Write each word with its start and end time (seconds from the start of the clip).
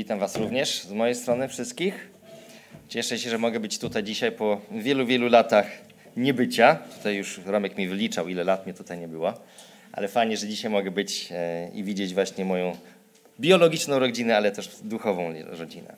Witam 0.00 0.18
Was 0.18 0.36
również 0.36 0.82
z 0.82 0.92
mojej 0.92 1.14
strony 1.14 1.48
wszystkich. 1.48 2.10
Cieszę 2.88 3.18
się, 3.18 3.30
że 3.30 3.38
mogę 3.38 3.60
być 3.60 3.78
tutaj 3.78 4.02
dzisiaj 4.02 4.32
po 4.32 4.60
wielu, 4.70 5.06
wielu 5.06 5.28
latach 5.28 5.66
niebycia. 6.16 6.74
Tutaj 6.96 7.16
już 7.16 7.40
Romek 7.46 7.76
mi 7.76 7.88
wyliczał, 7.88 8.28
ile 8.28 8.44
lat 8.44 8.66
mnie 8.66 8.74
tutaj 8.74 8.98
nie 8.98 9.08
było. 9.08 9.34
Ale 9.92 10.08
fajnie, 10.08 10.36
że 10.36 10.48
dzisiaj 10.48 10.70
mogę 10.70 10.90
być 10.90 11.28
e, 11.32 11.70
i 11.74 11.84
widzieć 11.84 12.14
właśnie 12.14 12.44
moją 12.44 12.76
biologiczną 13.40 13.98
rodzinę, 13.98 14.36
ale 14.36 14.52
też 14.52 14.70
duchową 14.82 15.32
rodzinę. 15.46 15.96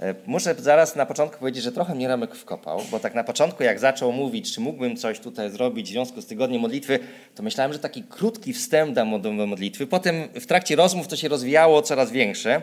E, 0.00 0.14
muszę 0.26 0.54
zaraz 0.58 0.96
na 0.96 1.06
początku 1.06 1.38
powiedzieć, 1.38 1.62
że 1.62 1.72
trochę 1.72 1.94
mnie 1.94 2.08
Remek 2.08 2.34
wkopał, 2.34 2.80
bo 2.90 3.00
tak 3.00 3.14
na 3.14 3.24
początku 3.24 3.62
jak 3.62 3.78
zaczął 3.78 4.12
mówić, 4.12 4.54
czy 4.54 4.60
mógłbym 4.60 4.96
coś 4.96 5.20
tutaj 5.20 5.50
zrobić 5.50 5.88
w 5.88 5.90
związku 5.90 6.20
z 6.20 6.26
tygodniem 6.26 6.60
modlitwy, 6.60 6.98
to 7.34 7.42
myślałem, 7.42 7.72
że 7.72 7.78
taki 7.78 8.02
krótki 8.02 8.52
wstęp 8.52 8.94
dam 8.94 9.20
do 9.20 9.32
modlitwy. 9.32 9.86
Potem 9.86 10.28
w 10.40 10.46
trakcie 10.46 10.76
rozmów 10.76 11.08
to 11.08 11.16
się 11.16 11.28
rozwijało 11.28 11.82
coraz 11.82 12.10
większe, 12.10 12.62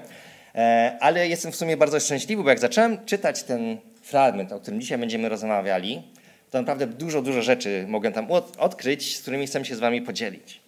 ale 1.00 1.28
jestem 1.28 1.52
w 1.52 1.56
sumie 1.56 1.78
bardzo 1.78 2.00
szczęśliwy, 2.00 2.44
bo 2.44 2.50
jak 2.50 2.60
zacząłem 2.60 3.06
czytać 3.06 3.44
ten 3.44 3.78
fragment, 4.02 4.52
o 4.52 4.60
którym 4.60 4.82
dzisiaj 4.82 4.98
będziemy 4.98 5.30
rozmawiali, 5.30 6.02
to 6.52 6.58
naprawdę 6.58 6.88
dużo, 6.88 7.22
dużo 7.22 7.42
rzeczy 7.42 7.86
mogę 7.88 8.12
tam 8.12 8.28
odkryć, 8.58 9.18
z 9.18 9.22
którymi 9.22 9.48
chcę 9.48 9.66
się 9.66 9.76
z 9.76 9.80
wami 9.80 10.02
podzielić. 10.02 10.62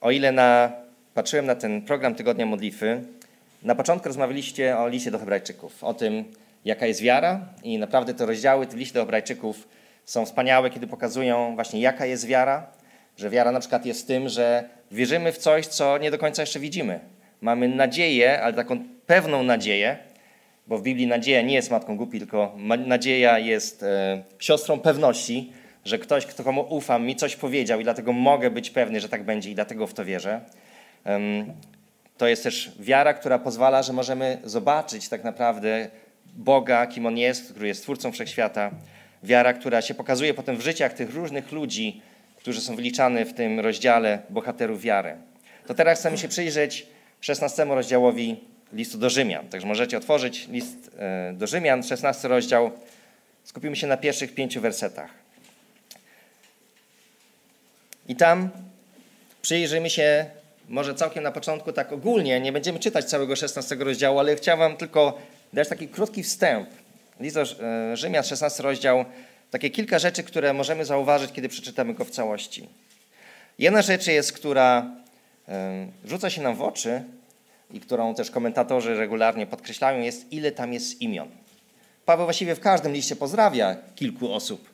O 0.00 0.10
ile 0.10 0.32
na, 0.32 0.72
patrzyłem 1.14 1.46
na 1.46 1.54
ten 1.54 1.82
program 1.82 2.14
Tygodnia 2.14 2.46
Modlitwy, 2.46 3.02
na 3.62 3.74
początku 3.74 4.08
rozmawialiście 4.08 4.78
o 4.78 4.88
liście 4.88 5.10
do 5.10 5.18
Hebrajczyków, 5.18 5.84
o 5.84 5.94
tym, 5.94 6.24
jaka 6.64 6.86
jest 6.86 7.00
wiara, 7.00 7.40
i 7.62 7.78
naprawdę 7.78 8.14
te 8.14 8.26
rozdziały 8.26 8.66
w 8.66 8.74
liście 8.74 8.94
do 8.94 9.00
Hebrajczyków 9.00 9.68
są 10.04 10.26
wspaniałe, 10.26 10.70
kiedy 10.70 10.86
pokazują 10.86 11.54
właśnie, 11.54 11.80
jaka 11.80 12.06
jest 12.06 12.26
wiara. 12.26 12.66
Że 13.16 13.30
wiara 13.30 13.52
na 13.52 13.60
przykład 13.60 13.86
jest 13.86 14.06
tym, 14.06 14.28
że 14.28 14.64
wierzymy 14.90 15.32
w 15.32 15.38
coś, 15.38 15.66
co 15.66 15.98
nie 15.98 16.10
do 16.10 16.18
końca 16.18 16.42
jeszcze 16.42 16.60
widzimy. 16.60 17.00
Mamy 17.40 17.68
nadzieję, 17.68 18.42
ale 18.42 18.54
taką 18.54 18.84
pewną 19.06 19.42
nadzieję, 19.42 19.98
bo 20.66 20.78
w 20.78 20.82
Biblii 20.82 21.06
nadzieja 21.06 21.42
nie 21.42 21.54
jest 21.54 21.70
matką 21.70 21.96
głupi, 21.96 22.18
tylko 22.18 22.56
nadzieja 22.86 23.38
jest 23.38 23.82
e, 23.82 24.22
siostrą 24.38 24.80
pewności, 24.80 25.52
że 25.84 25.98
ktoś, 25.98 26.26
kto 26.26 26.44
komu 26.44 26.66
ufam, 26.68 27.06
mi 27.06 27.16
coś 27.16 27.36
powiedział 27.36 27.80
i 27.80 27.84
dlatego 27.84 28.12
mogę 28.12 28.50
być 28.50 28.70
pewny, 28.70 29.00
że 29.00 29.08
tak 29.08 29.24
będzie 29.24 29.50
i 29.50 29.54
dlatego 29.54 29.86
w 29.86 29.94
to 29.94 30.04
wierzę. 30.04 30.40
To 32.16 32.26
jest 32.26 32.42
też 32.42 32.72
wiara, 32.80 33.14
która 33.14 33.38
pozwala, 33.38 33.82
że 33.82 33.92
możemy 33.92 34.38
zobaczyć 34.44 35.08
tak 35.08 35.24
naprawdę 35.24 35.90
Boga, 36.36 36.86
kim 36.86 37.06
On 37.06 37.18
jest, 37.18 37.52
który 37.52 37.68
jest 37.68 37.82
Twórcą 37.82 38.12
Wszechświata. 38.12 38.70
Wiara, 39.22 39.52
która 39.52 39.82
się 39.82 39.94
pokazuje 39.94 40.34
potem 40.34 40.56
w 40.56 40.60
życiach 40.60 40.92
tych 40.92 41.14
różnych 41.14 41.52
ludzi, 41.52 42.02
którzy 42.36 42.60
są 42.60 42.76
wyliczani 42.76 43.24
w 43.24 43.34
tym 43.34 43.60
rozdziale 43.60 44.18
bohaterów 44.30 44.80
wiary. 44.80 45.16
To 45.66 45.74
teraz 45.74 45.98
chcemy 45.98 46.18
się 46.18 46.28
przyjrzeć 46.28 46.86
16 47.20 47.64
rozdziałowi 47.64 48.36
listu 48.72 48.98
do 48.98 49.10
Rzymian. 49.10 49.48
Także 49.48 49.66
możecie 49.66 49.98
otworzyć 49.98 50.48
list 50.48 50.90
e, 50.98 51.32
do 51.32 51.46
Rzymian, 51.46 51.82
16 51.82 52.28
rozdział. 52.28 52.70
Skupimy 53.44 53.76
się 53.76 53.86
na 53.86 53.96
pierwszych 53.96 54.34
pięciu 54.34 54.60
wersetach. 54.60 55.10
I 58.08 58.16
tam 58.16 58.50
przyjrzymy 59.42 59.90
się 59.90 60.26
może 60.68 60.94
całkiem 60.94 61.22
na 61.22 61.32
początku 61.32 61.72
tak 61.72 61.92
ogólnie, 61.92 62.40
nie 62.40 62.52
będziemy 62.52 62.78
czytać 62.78 63.04
całego 63.04 63.36
16 63.36 63.74
rozdziału, 63.74 64.18
ale 64.18 64.36
chciałem 64.36 64.76
tylko 64.76 65.18
dać 65.52 65.68
taki 65.68 65.88
krótki 65.88 66.22
wstęp. 66.22 66.68
List 67.20 67.36
do 67.36 67.42
e, 67.42 67.96
Rzymian, 67.96 68.24
16 68.24 68.62
rozdział, 68.62 69.04
takie 69.50 69.70
kilka 69.70 69.98
rzeczy, 69.98 70.22
które 70.22 70.52
możemy 70.52 70.84
zauważyć, 70.84 71.32
kiedy 71.32 71.48
przeczytamy 71.48 71.94
go 71.94 72.04
w 72.04 72.10
całości. 72.10 72.68
Jedna 73.58 73.82
rzecz 73.82 74.06
jest, 74.06 74.32
która 74.32 74.90
rzuca 76.04 76.30
się 76.30 76.42
nam 76.42 76.56
w 76.56 76.62
oczy 76.62 77.04
i 77.70 77.80
którą 77.80 78.14
też 78.14 78.30
komentatorzy 78.30 78.94
regularnie 78.94 79.46
podkreślają, 79.46 80.00
jest 80.00 80.32
ile 80.32 80.52
tam 80.52 80.72
jest 80.72 81.02
imion. 81.02 81.28
Paweł 82.04 82.26
właściwie 82.26 82.54
w 82.54 82.60
każdym 82.60 82.92
liście 82.92 83.16
pozdrawia 83.16 83.76
kilku 83.94 84.32
osób, 84.32 84.70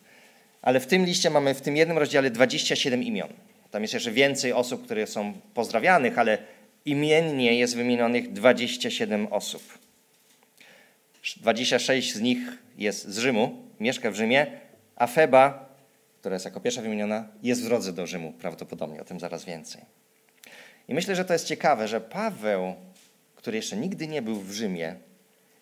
ale 0.63 0.81
w 0.81 0.87
tym 0.87 1.05
liście 1.05 1.31
mamy 1.31 1.55
w 1.55 1.61
tym 1.61 1.77
jednym 1.77 1.99
rozdziale 1.99 2.31
27 2.31 3.03
imion. 3.03 3.29
Tam 3.71 3.83
jest 3.83 3.95
jeszcze 3.95 4.11
więcej 4.11 4.53
osób, 4.53 4.85
które 4.85 5.07
są 5.07 5.33
pozdrawianych, 5.55 6.19
ale 6.19 6.39
imiennie 6.85 7.55
jest 7.55 7.77
wymienionych 7.77 8.33
27 8.33 9.33
osób. 9.33 9.79
26 11.37 12.15
z 12.15 12.21
nich 12.21 12.39
jest 12.79 13.09
z 13.09 13.19
Rzymu, 13.19 13.63
mieszka 13.81 14.11
w 14.11 14.15
Rzymie, 14.15 14.47
a 14.97 15.07
Feba, 15.07 15.69
która 16.21 16.35
jest 16.35 16.45
jako 16.45 16.61
pierwsza 16.61 16.83
wymieniona, 16.83 17.29
jest 17.43 17.63
w 17.63 17.65
drodze 17.65 17.93
do 17.93 18.07
Rzymu 18.07 18.33
prawdopodobnie, 18.33 19.01
o 19.01 19.05
tym 19.05 19.21
zaraz 19.21 19.45
więcej. 19.45 19.83
I 20.89 20.95
myślę, 20.95 21.17
że 21.17 21.25
to 21.25 21.33
jest 21.33 21.47
ciekawe, 21.47 21.89
że 21.89 22.01
Paweł, 22.01 22.75
który 23.37 23.57
jeszcze 23.57 23.77
nigdy 23.77 24.09
nie 24.09 24.23
był 24.23 24.41
w 24.41 24.53
Rzymie, 24.53 24.97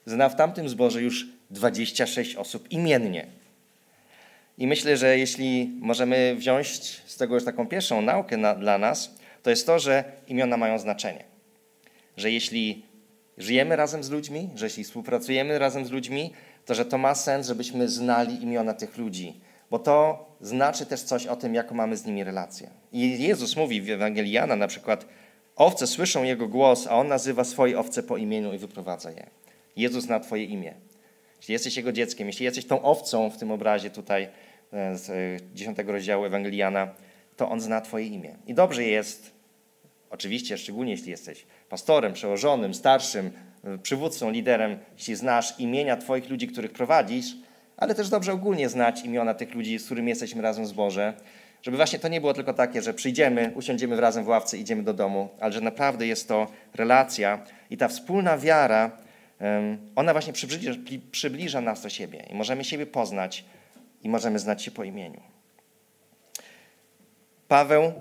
zna 0.07 0.29
w 0.29 0.37
tamtym 0.37 0.69
zborze 0.69 1.03
już 1.03 1.27
26 1.51 2.37
osób 2.37 2.73
imiennie. 2.73 3.27
I 4.59 4.67
myślę, 4.67 4.97
że 4.97 5.19
jeśli 5.19 5.71
możemy 5.81 6.35
wziąć 6.37 6.69
z 7.07 7.17
tego 7.17 7.35
już 7.35 7.45
taką 7.45 7.67
pierwszą 7.67 8.03
naukę 8.03 8.37
na, 8.37 8.55
dla 8.55 8.79
nas, 8.79 9.15
to 9.43 9.51
jest 9.51 9.67
to, 9.67 9.79
że 9.79 10.05
imiona 10.29 10.57
mają 10.57 10.79
znaczenie. 10.79 11.25
Że 12.17 12.31
jeśli 12.31 12.83
żyjemy 13.39 13.77
razem 13.77 14.05
z 14.05 14.11
ludźmi, 14.11 14.51
że 14.55 14.67
jeśli 14.67 14.85
współpracujemy 14.85 15.59
razem 15.59 15.87
z 15.87 15.91
ludźmi, 15.91 16.33
to 16.67 16.75
że 16.75 16.85
to 16.85 16.99
ma 16.99 17.15
sens, 17.15 17.47
żebyśmy 17.47 17.89
znali 17.89 18.43
imiona 18.43 18.75
tych 18.75 18.99
ludzi, 18.99 19.41
bo 19.71 19.79
to 19.79 20.27
znaczy 20.41 20.87
też 20.87 21.03
coś 21.03 21.27
o 21.27 21.37
tym, 21.37 21.55
jaką 21.55 21.75
mamy 21.75 21.97
z 21.97 22.07
nimi 22.07 22.25
relację. 22.25 22.71
I 22.93 23.23
Jezus 23.23 23.57
mówi 23.57 23.83
w 23.83 23.91
Ewangelii 23.91 24.33
Jana 24.33 24.57
na 24.57 24.67
przykład, 24.67 25.07
owce 25.57 25.87
słyszą 25.87 26.23
Jego 26.23 26.49
głos, 26.49 26.87
a 26.87 26.91
On 26.91 27.09
nazywa 27.09 27.45
swoje 27.45 27.79
owce 27.79 28.03
po 28.03 28.17
imieniu 28.17 28.53
i 28.53 28.59
wyprowadza 28.59 29.11
je. 29.11 29.27
Jezus 29.77 30.05
zna 30.05 30.21
Twoje 30.21 30.45
imię. 30.45 30.75
Jeśli 31.39 31.53
jesteś 31.53 31.77
Jego 31.77 31.93
dzieckiem, 31.93 32.27
jeśli 32.27 32.45
jesteś 32.45 32.67
tą 32.67 32.83
owcą 32.83 33.31
w 33.31 33.37
tym 33.37 33.51
obrazie 33.51 33.91
tutaj 33.91 34.29
e, 34.73 34.97
z 34.97 35.43
10 35.55 35.79
e, 35.79 35.83
rozdziału 35.83 36.25
Ewangelii 36.25 36.59
Jana, 36.59 36.89
to 37.37 37.49
On 37.49 37.61
zna 37.61 37.81
Twoje 37.81 38.07
imię. 38.07 38.37
I 38.47 38.55
dobrze 38.55 38.85
jest, 38.85 39.31
oczywiście, 40.11 40.59
szczególnie 40.59 40.93
jeśli 40.93 41.11
jesteś 41.11 41.47
pastorem, 41.69 42.13
przełożonym, 42.13 42.75
starszym, 42.75 43.31
e, 43.65 43.79
przywódcą, 43.79 44.31
liderem, 44.31 44.79
jeśli 44.99 45.15
znasz 45.15 45.61
imienia 45.61 45.97
Twoich 45.97 46.31
ludzi, 46.31 46.49
których 46.49 46.73
prowadzisz, 46.73 47.27
ale 47.77 47.95
też 47.95 48.09
dobrze 48.09 48.33
ogólnie 48.33 48.69
znać 48.69 49.05
imiona 49.05 49.35
tych 49.35 49.55
ludzi, 49.55 49.79
z 49.79 49.85
którymi 49.85 50.09
jesteśmy 50.09 50.43
razem 50.43 50.65
w 50.65 50.69
zborze, 50.69 51.15
żeby 51.63 51.77
właśnie 51.77 51.99
to 51.99 52.09
nie 52.09 52.21
było 52.21 52.35
tylko 52.35 52.55
takie, 52.55 52.83
że 52.83 52.95
przyjdziemy, 52.95 53.53
usiądziemy 53.55 54.01
razem 54.01 54.25
w 54.25 54.29
ławce, 54.29 54.59
idziemy 54.59 54.83
do 54.83 54.95
domu, 54.95 55.29
ale 55.41 55.53
że 55.53 55.61
naprawdę 55.61 56.07
jest 56.07 56.29
to 56.29 56.47
relacja 56.75 57.45
i 57.71 57.77
ta 57.77 57.89
wspólna 57.89 58.39
wiara, 58.39 58.91
ona 59.97 60.13
właśnie 60.13 60.33
przybliża, 60.33 60.73
przybliża 61.11 61.61
nas 61.61 61.83
do 61.83 61.89
siebie 61.89 62.27
i 62.31 62.35
możemy 62.35 62.65
siebie 62.65 62.87
poznać 62.87 63.45
i 64.03 64.09
możemy 64.09 64.39
znać 64.39 64.63
się 64.63 64.71
po 64.71 64.85
imieniu. 64.85 65.21
Paweł 67.49 67.93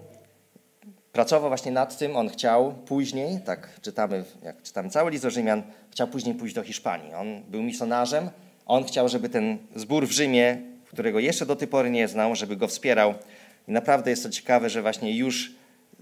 pracował 1.12 1.50
właśnie 1.50 1.72
nad 1.72 1.98
tym, 1.98 2.16
on 2.16 2.30
chciał 2.30 2.74
później, 2.74 3.40
tak 3.46 3.82
czytamy, 3.82 4.24
jak 4.44 4.62
czytamy 4.62 4.90
cały 4.90 5.12
list 5.12 5.24
do 5.24 5.30
Rzymian, 5.30 5.64
chciał 5.92 6.08
później 6.08 6.36
pójść 6.36 6.56
do 6.56 6.64
Hiszpanii. 6.64 7.14
On 7.14 7.44
był 7.44 7.64
misjonarzem, 7.64 8.30
on 8.66 8.84
chciał, 8.84 9.09
żeby 9.09 9.29
ten 9.29 9.57
zbór 9.75 10.07
w 10.07 10.12
Rzymie, 10.12 10.57
którego 10.85 11.19
jeszcze 11.19 11.46
do 11.46 11.56
tej 11.56 11.68
pory 11.68 11.90
nie 11.90 12.07
znał, 12.07 12.35
żeby 12.35 12.56
go 12.56 12.68
wspierał. 12.68 13.13
I 13.68 13.72
naprawdę 13.72 14.09
jest 14.09 14.24
to 14.24 14.29
ciekawe, 14.29 14.69
że 14.69 14.81
właśnie 14.81 15.18
już 15.18 15.51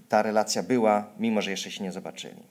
ta 0.08 0.22
relacja 0.22 0.62
była, 0.62 1.06
mimo 1.18 1.42
że 1.42 1.50
jeszcze 1.50 1.70
się 1.70 1.84
nie 1.84 1.92
zobaczyli. 1.92 2.42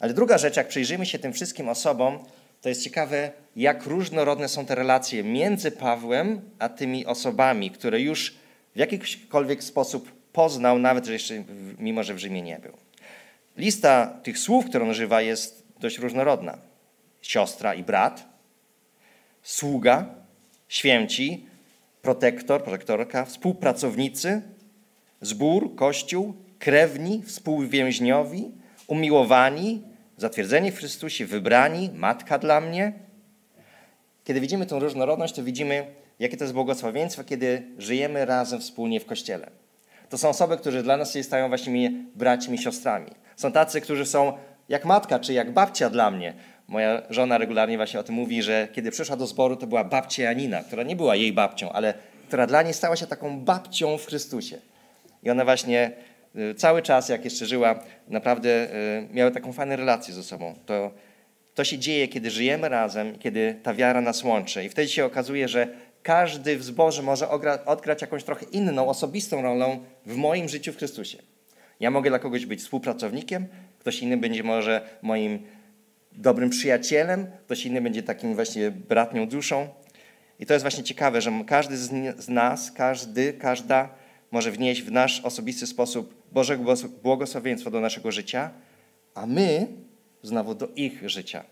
Ale 0.00 0.14
druga 0.14 0.38
rzecz, 0.38 0.56
jak 0.56 0.68
przyjrzymy 0.68 1.06
się 1.06 1.18
tym 1.18 1.32
wszystkim 1.32 1.68
osobom, 1.68 2.18
to 2.60 2.68
jest 2.68 2.84
ciekawe, 2.84 3.30
jak 3.56 3.86
różnorodne 3.86 4.48
są 4.48 4.66
te 4.66 4.74
relacje 4.74 5.24
między 5.24 5.70
Pawłem 5.70 6.40
a 6.58 6.68
tymi 6.68 7.06
osobami, 7.06 7.70
które 7.70 8.00
już 8.00 8.34
w 8.74 8.78
jakikolwiek 8.78 9.64
sposób 9.64 10.12
poznał, 10.32 10.78
nawet 10.78 11.06
że 11.06 11.12
jeszcze, 11.12 11.44
mimo 11.78 12.02
że 12.02 12.14
w 12.14 12.18
Rzymie 12.18 12.42
nie 12.42 12.58
był. 12.58 12.72
Lista 13.56 14.06
tych 14.22 14.38
słów, 14.38 14.66
które 14.66 14.84
on 14.84 14.90
używa, 14.90 15.22
jest 15.22 15.66
dość 15.80 15.98
różnorodna. 15.98 16.58
Siostra 17.22 17.74
i 17.74 17.82
brat, 17.82 18.31
sługa, 19.42 20.06
święci, 20.68 21.46
protektor, 22.02 22.62
protektorka, 22.62 23.24
współpracownicy, 23.24 24.42
zbór, 25.20 25.74
kościół, 25.74 26.34
krewni, 26.58 27.22
współwięźniowi, 27.22 28.50
umiłowani, 28.86 29.82
zatwierdzeni 30.16 30.70
w 30.70 30.78
Chrystusie, 30.78 31.26
wybrani, 31.26 31.90
matka 31.94 32.38
dla 32.38 32.60
mnie. 32.60 32.92
Kiedy 34.24 34.40
widzimy 34.40 34.66
tę 34.66 34.78
różnorodność, 34.78 35.34
to 35.34 35.44
widzimy, 35.44 35.86
jakie 36.18 36.36
to 36.36 36.44
jest 36.44 36.54
błogosławieństwo, 36.54 37.24
kiedy 37.24 37.62
żyjemy 37.78 38.24
razem 38.24 38.60
wspólnie 38.60 39.00
w 39.00 39.06
Kościele. 39.06 39.50
To 40.08 40.18
są 40.18 40.28
osoby, 40.28 40.56
które 40.56 40.82
dla 40.82 40.96
nas 40.96 41.12
się 41.12 41.22
stają 41.22 41.48
właśnie 41.48 41.92
braćmi, 42.14 42.58
siostrami. 42.58 43.10
Są 43.36 43.52
tacy, 43.52 43.80
którzy 43.80 44.06
są 44.06 44.32
jak 44.68 44.84
matka 44.84 45.18
czy 45.18 45.32
jak 45.32 45.52
babcia 45.52 45.90
dla 45.90 46.10
mnie. 46.10 46.34
Moja 46.68 47.02
żona 47.10 47.38
regularnie 47.38 47.76
właśnie 47.76 48.00
o 48.00 48.02
tym 48.02 48.14
mówi, 48.14 48.42
że 48.42 48.68
kiedy 48.72 48.90
przyszła 48.90 49.16
do 49.16 49.26
zboru, 49.26 49.56
to 49.56 49.66
była 49.66 49.84
babcia 49.84 50.22
Janina, 50.22 50.64
która 50.64 50.82
nie 50.82 50.96
była 50.96 51.16
jej 51.16 51.32
babcią, 51.32 51.72
ale 51.72 51.94
która 52.28 52.46
dla 52.46 52.62
niej 52.62 52.74
stała 52.74 52.96
się 52.96 53.06
taką 53.06 53.40
babcią 53.40 53.98
w 53.98 54.06
Chrystusie. 54.06 54.58
I 55.22 55.30
ona 55.30 55.44
właśnie 55.44 55.92
y, 56.36 56.54
cały 56.54 56.82
czas, 56.82 57.08
jak 57.08 57.24
jeszcze 57.24 57.46
żyła, 57.46 57.84
naprawdę 58.08 58.74
y, 58.74 59.08
miały 59.10 59.30
taką 59.30 59.52
fajną 59.52 59.76
relację 59.76 60.14
ze 60.14 60.22
sobą. 60.22 60.54
To, 60.66 60.90
to 61.54 61.64
się 61.64 61.78
dzieje, 61.78 62.08
kiedy 62.08 62.30
żyjemy 62.30 62.68
razem, 62.68 63.18
kiedy 63.18 63.60
ta 63.62 63.74
wiara 63.74 64.00
nas 64.00 64.24
łączy. 64.24 64.64
I 64.64 64.68
wtedy 64.68 64.88
się 64.88 65.04
okazuje, 65.04 65.48
że 65.48 65.68
każdy 66.02 66.56
w 66.56 66.62
zborze 66.62 67.02
może 67.02 67.28
odgrać 67.66 68.02
jakąś 68.02 68.24
trochę 68.24 68.46
inną, 68.46 68.88
osobistą 68.88 69.42
rolę 69.42 69.78
w 70.06 70.16
moim 70.16 70.48
życiu 70.48 70.72
w 70.72 70.76
Chrystusie. 70.76 71.18
Ja 71.80 71.90
mogę 71.90 72.10
dla 72.10 72.18
kogoś 72.18 72.46
być 72.46 72.60
współpracownikiem, 72.60 73.46
ktoś 73.78 74.02
inny 74.02 74.16
będzie 74.16 74.42
może 74.42 74.80
moim 75.02 75.42
dobrym 76.16 76.50
przyjacielem, 76.50 77.26
ktoś 77.44 77.66
inny 77.66 77.80
będzie 77.80 78.02
takim 78.02 78.34
właśnie 78.34 78.70
bratnią 78.70 79.28
duszą. 79.28 79.68
I 80.38 80.46
to 80.46 80.52
jest 80.54 80.64
właśnie 80.64 80.84
ciekawe, 80.84 81.20
że 81.20 81.32
każdy 81.46 81.76
z 82.18 82.28
nas, 82.28 82.72
każdy, 82.72 83.32
każda 83.32 83.88
może 84.30 84.50
wnieść 84.50 84.82
w 84.82 84.92
nasz 84.92 85.20
osobisty 85.20 85.66
sposób 85.66 86.22
Bożego 86.32 86.74
błogosławieństwo 87.02 87.70
do 87.70 87.80
naszego 87.80 88.12
życia, 88.12 88.50
a 89.14 89.26
my 89.26 89.66
znowu 90.22 90.54
do 90.54 90.68
ich 90.76 91.10
życia. 91.10 91.44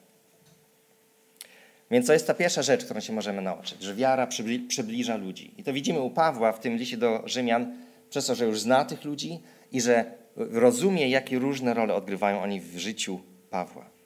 Więc 1.90 2.06
to 2.06 2.12
jest 2.12 2.26
ta 2.26 2.34
pierwsza 2.34 2.62
rzecz, 2.62 2.84
którą 2.84 3.00
się 3.00 3.12
możemy 3.12 3.42
nauczyć, 3.42 3.82
że 3.82 3.94
wiara 3.94 4.26
przybliża 4.68 5.16
ludzi. 5.16 5.54
I 5.58 5.64
to 5.64 5.72
widzimy 5.72 6.00
u 6.00 6.10
Pawła 6.10 6.52
w 6.52 6.60
tym 6.60 6.76
liście 6.76 6.96
do 6.96 7.22
Rzymian, 7.26 7.76
przez 8.10 8.26
to, 8.26 8.34
że 8.34 8.46
już 8.46 8.60
zna 8.60 8.84
tych 8.84 9.04
ludzi 9.04 9.40
i 9.72 9.80
że 9.80 10.04
rozumie, 10.36 11.08
jakie 11.08 11.38
różne 11.38 11.74
role 11.74 11.94
odgrywają 11.94 12.42
oni 12.42 12.60
w 12.60 12.78
życiu 12.78 13.20
Pawła. 13.50 13.99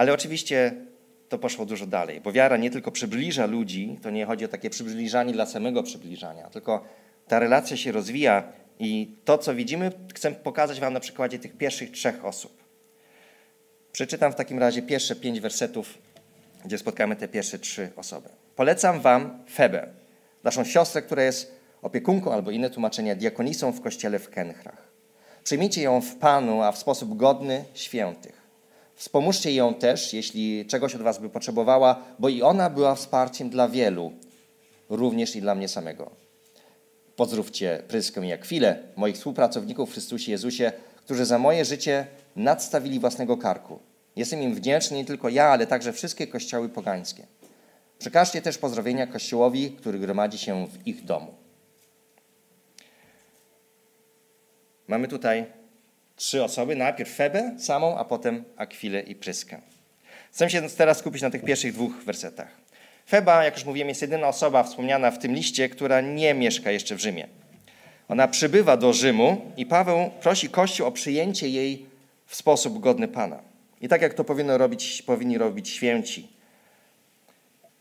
Ale 0.00 0.12
oczywiście 0.12 0.72
to 1.28 1.38
poszło 1.38 1.66
dużo 1.66 1.86
dalej, 1.86 2.20
bo 2.20 2.32
wiara 2.32 2.56
nie 2.56 2.70
tylko 2.70 2.90
przybliża 2.90 3.46
ludzi, 3.46 3.98
to 4.02 4.10
nie 4.10 4.26
chodzi 4.26 4.44
o 4.44 4.48
takie 4.48 4.70
przybliżanie 4.70 5.32
dla 5.32 5.46
samego 5.46 5.82
przybliżania, 5.82 6.50
tylko 6.50 6.84
ta 7.28 7.38
relacja 7.38 7.76
się 7.76 7.92
rozwija 7.92 8.52
i 8.78 9.16
to, 9.24 9.38
co 9.38 9.54
widzimy, 9.54 9.92
chcę 10.14 10.32
pokazać 10.32 10.80
Wam 10.80 10.92
na 10.92 11.00
przykładzie 11.00 11.38
tych 11.38 11.56
pierwszych 11.56 11.90
trzech 11.90 12.24
osób. 12.24 12.64
Przeczytam 13.92 14.32
w 14.32 14.34
takim 14.34 14.58
razie 14.58 14.82
pierwsze 14.82 15.16
pięć 15.16 15.40
wersetów, 15.40 15.98
gdzie 16.64 16.78
spotkamy 16.78 17.16
te 17.16 17.28
pierwsze 17.28 17.58
trzy 17.58 17.90
osoby. 17.96 18.28
Polecam 18.56 19.00
Wam 19.00 19.44
Febę, 19.52 19.88
naszą 20.44 20.64
siostrę, 20.64 21.02
która 21.02 21.22
jest 21.22 21.54
opiekunką 21.82 22.32
albo 22.32 22.50
inne 22.50 22.70
tłumaczenia 22.70 23.16
diakonisą 23.16 23.72
w 23.72 23.80
kościele 23.80 24.18
w 24.18 24.30
Kenchrach. 24.30 24.88
Przyjmijcie 25.44 25.82
ją 25.82 26.00
w 26.00 26.14
Panu, 26.14 26.62
a 26.62 26.72
w 26.72 26.78
sposób 26.78 27.16
godny 27.16 27.64
świętych. 27.74 28.39
Wspomóżcie 29.00 29.54
ją 29.54 29.74
też, 29.74 30.12
jeśli 30.12 30.66
czegoś 30.66 30.94
od 30.94 31.02
Was 31.02 31.18
by 31.18 31.28
potrzebowała, 31.28 32.02
bo 32.18 32.28
i 32.28 32.42
ona 32.42 32.70
była 32.70 32.94
wsparciem 32.94 33.50
dla 33.50 33.68
wielu, 33.68 34.12
również 34.88 35.36
i 35.36 35.40
dla 35.40 35.54
mnie 35.54 35.68
samego. 35.68 36.10
Pozdrówcie 37.16 37.82
Pryskę 37.88 38.26
i 38.26 38.32
Akwilę, 38.32 38.82
moich 38.96 39.16
współpracowników 39.16 39.90
w 39.90 39.92
Chrystusie 39.92 40.32
Jezusie, 40.32 40.72
którzy 40.96 41.24
za 41.24 41.38
moje 41.38 41.64
życie 41.64 42.06
nadstawili 42.36 43.00
własnego 43.00 43.36
karku. 43.36 43.78
Jestem 44.16 44.42
im 44.42 44.54
wdzięczny 44.54 44.96
nie 44.96 45.04
tylko 45.04 45.28
ja, 45.28 45.44
ale 45.44 45.66
także 45.66 45.92
wszystkie 45.92 46.26
kościoły 46.26 46.68
pogańskie. 46.68 47.26
Przekażcie 47.98 48.42
też 48.42 48.58
pozdrowienia 48.58 49.06
kościołowi, 49.06 49.70
który 49.70 49.98
gromadzi 49.98 50.38
się 50.38 50.66
w 50.66 50.86
ich 50.86 51.04
domu. 51.04 51.34
Mamy 54.88 55.08
tutaj 55.08 55.59
trzy 56.20 56.44
osoby. 56.44 56.76
Najpierw 56.76 57.14
Febę 57.14 57.54
samą, 57.58 57.98
a 57.98 58.04
potem 58.04 58.44
Akwilę 58.56 59.00
i 59.00 59.14
Pryskę. 59.14 59.60
Chcę 60.32 60.50
się 60.50 60.62
teraz 60.68 60.98
skupić 60.98 61.22
na 61.22 61.30
tych 61.30 61.44
pierwszych 61.44 61.72
dwóch 61.72 62.04
wersetach. 62.04 62.48
Feba, 63.08 63.44
jak 63.44 63.54
już 63.54 63.64
mówiłem, 63.64 63.88
jest 63.88 64.02
jedyna 64.02 64.28
osoba 64.28 64.62
wspomniana 64.62 65.10
w 65.10 65.18
tym 65.18 65.34
liście, 65.34 65.68
która 65.68 66.00
nie 66.00 66.34
mieszka 66.34 66.70
jeszcze 66.70 66.96
w 66.96 67.00
Rzymie. 67.00 67.28
Ona 68.08 68.28
przybywa 68.28 68.76
do 68.76 68.92
Rzymu 68.92 69.52
i 69.56 69.66
Paweł 69.66 70.10
prosi 70.20 70.48
Kościół 70.48 70.86
o 70.86 70.92
przyjęcie 70.92 71.48
jej 71.48 71.86
w 72.26 72.36
sposób 72.36 72.80
godny 72.80 73.08
Pana. 73.08 73.38
I 73.80 73.88
tak 73.88 74.02
jak 74.02 74.14
to 74.14 74.24
powinno 74.24 74.58
robić, 74.58 75.02
powinni 75.02 75.38
robić 75.38 75.68
święci. 75.68 76.28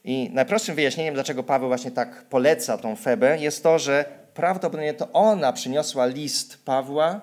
I 0.03 0.30
najprostszym 0.33 0.75
wyjaśnieniem, 0.75 1.13
dlaczego 1.13 1.44
Paweł 1.44 1.68
właśnie 1.68 1.91
tak 1.91 2.25
poleca 2.25 2.77
tą 2.77 2.95
Febę, 2.95 3.38
jest 3.39 3.63
to, 3.63 3.80
że 3.80 4.06
prawdopodobnie 4.33 4.94
to 4.94 5.12
ona 5.12 5.53
przyniosła 5.53 6.06
list 6.06 6.65
Pawła 6.65 7.21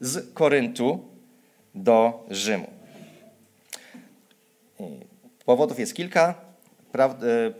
z 0.00 0.34
Koryntu 0.34 1.08
do 1.74 2.26
Rzymu. 2.30 2.70
Powodów 5.44 5.78
jest 5.78 5.94
kilka. 5.94 6.34
E, 6.98 7.10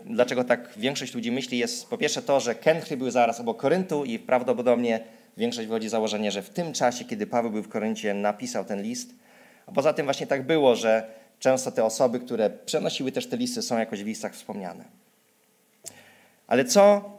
dlaczego 0.05 0.43
tak 0.43 0.69
większość 0.77 1.13
ludzi 1.13 1.31
myśli, 1.31 1.57
jest 1.57 1.89
po 1.89 1.97
pierwsze 1.97 2.21
to, 2.21 2.39
że 2.39 2.55
Kenchry 2.55 2.97
był 2.97 3.11
zaraz 3.11 3.39
obok 3.39 3.57
Koryntu 3.59 4.05
i 4.05 4.19
prawdopodobnie 4.19 4.99
większość 5.37 5.67
wychodzi 5.67 5.89
założenie, 5.89 6.31
że 6.31 6.41
w 6.41 6.49
tym 6.49 6.73
czasie, 6.73 7.05
kiedy 7.05 7.27
Paweł 7.27 7.51
był 7.51 7.63
w 7.63 7.69
Koryncie, 7.69 8.13
napisał 8.13 8.65
ten 8.65 8.81
list. 8.81 9.15
A 9.65 9.71
poza 9.71 9.93
tym 9.93 10.05
właśnie 10.05 10.27
tak 10.27 10.45
było, 10.45 10.75
że 10.75 11.07
często 11.39 11.71
te 11.71 11.83
osoby, 11.83 12.19
które 12.19 12.49
przenosiły 12.49 13.11
też 13.11 13.27
te 13.27 13.37
listy, 13.37 13.61
są 13.61 13.79
jakoś 13.79 14.03
w 14.03 14.05
listach 14.05 14.33
wspomniane. 14.33 14.85
Ale 16.47 16.65
co 16.65 17.11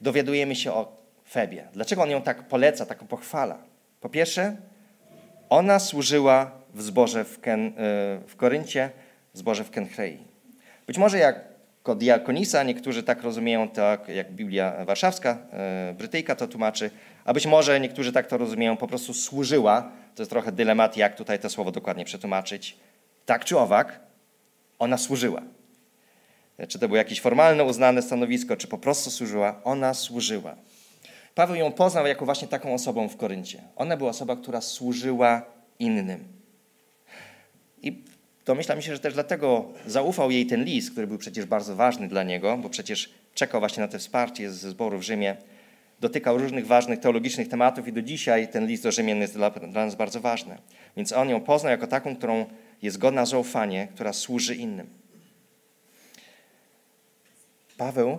dowiadujemy 0.00 0.56
się 0.56 0.72
o 0.72 0.96
Febie? 1.30 1.68
Dlaczego 1.72 2.02
on 2.02 2.10
ją 2.10 2.22
tak 2.22 2.48
poleca, 2.48 2.86
tak 2.86 3.04
pochwala? 3.04 3.69
Po 4.00 4.08
pierwsze, 4.08 4.56
ona 5.48 5.78
służyła 5.78 6.50
w 6.74 6.82
zborze 6.82 7.24
w, 7.24 7.40
Ken, 7.40 7.66
e, 7.66 7.72
w 8.26 8.36
Koryncie, 8.36 8.90
w 9.34 9.38
zborze 9.38 9.64
w 9.64 9.70
Kenchrei. 9.70 10.18
Być 10.86 10.98
może 10.98 11.18
jako 11.18 11.94
diakonisa, 11.94 12.62
niektórzy 12.62 13.02
tak 13.02 13.22
rozumieją, 13.22 13.68
tak 13.68 14.08
jak 14.08 14.32
Biblia 14.32 14.84
Warszawska, 14.84 15.38
e, 15.52 15.94
Brytyjka 15.98 16.36
to 16.36 16.46
tłumaczy, 16.46 16.90
a 17.24 17.32
być 17.32 17.46
może 17.46 17.80
niektórzy 17.80 18.12
tak 18.12 18.26
to 18.26 18.38
rozumieją, 18.38 18.76
po 18.76 18.86
prostu 18.88 19.14
służyła. 19.14 19.92
To 20.14 20.22
jest 20.22 20.30
trochę 20.30 20.52
dylemat, 20.52 20.96
jak 20.96 21.16
tutaj 21.16 21.38
to 21.38 21.50
słowo 21.50 21.72
dokładnie 21.72 22.04
przetłumaczyć. 22.04 22.76
Tak 23.26 23.44
czy 23.44 23.58
owak, 23.58 24.00
ona 24.78 24.98
służyła. 24.98 25.42
Czy 26.68 26.78
to 26.78 26.88
było 26.88 26.96
jakieś 26.96 27.20
formalne 27.20 27.64
uznane 27.64 28.02
stanowisko, 28.02 28.56
czy 28.56 28.68
po 28.68 28.78
prostu 28.78 29.10
służyła, 29.10 29.60
ona 29.64 29.94
służyła. 29.94 30.56
Paweł 31.40 31.56
ją 31.56 31.72
poznał 31.72 32.06
jako 32.06 32.24
właśnie 32.24 32.48
taką 32.48 32.74
osobą 32.74 33.08
w 33.08 33.16
Koryncie. 33.16 33.62
Ona 33.76 33.96
była 33.96 34.10
osoba, 34.10 34.36
która 34.36 34.60
służyła 34.60 35.42
innym. 35.78 36.24
I 37.82 38.02
domyślam 38.46 38.82
się, 38.82 38.94
że 38.94 39.00
też 39.00 39.14
dlatego 39.14 39.64
zaufał 39.86 40.30
jej 40.30 40.46
ten 40.46 40.64
list, 40.64 40.90
który 40.90 41.06
był 41.06 41.18
przecież 41.18 41.46
bardzo 41.46 41.76
ważny 41.76 42.08
dla 42.08 42.22
niego, 42.22 42.56
bo 42.56 42.68
przecież 42.68 43.10
czekał 43.34 43.60
właśnie 43.60 43.80
na 43.80 43.88
to 43.88 43.98
wsparcie 43.98 44.50
ze 44.50 44.70
zboru 44.70 44.98
w 44.98 45.02
Rzymie. 45.02 45.36
Dotykał 46.00 46.38
różnych 46.38 46.66
ważnych 46.66 47.00
teologicznych 47.00 47.48
tematów 47.48 47.88
i 47.88 47.92
do 47.92 48.02
dzisiaj 48.02 48.48
ten 48.48 48.66
list 48.66 48.82
do 48.82 48.92
Rzymian 48.92 49.18
jest 49.18 49.34
dla, 49.34 49.50
dla 49.50 49.84
nas 49.84 49.94
bardzo 49.94 50.20
ważny. 50.20 50.58
Więc 50.96 51.12
on 51.12 51.28
ją 51.28 51.40
poznał 51.40 51.70
jako 51.70 51.86
taką, 51.86 52.16
którą 52.16 52.46
jest 52.82 52.98
godna 52.98 53.26
zaufanie, 53.26 53.88
która 53.94 54.12
służy 54.12 54.54
innym. 54.54 54.86
Paweł 57.76 58.18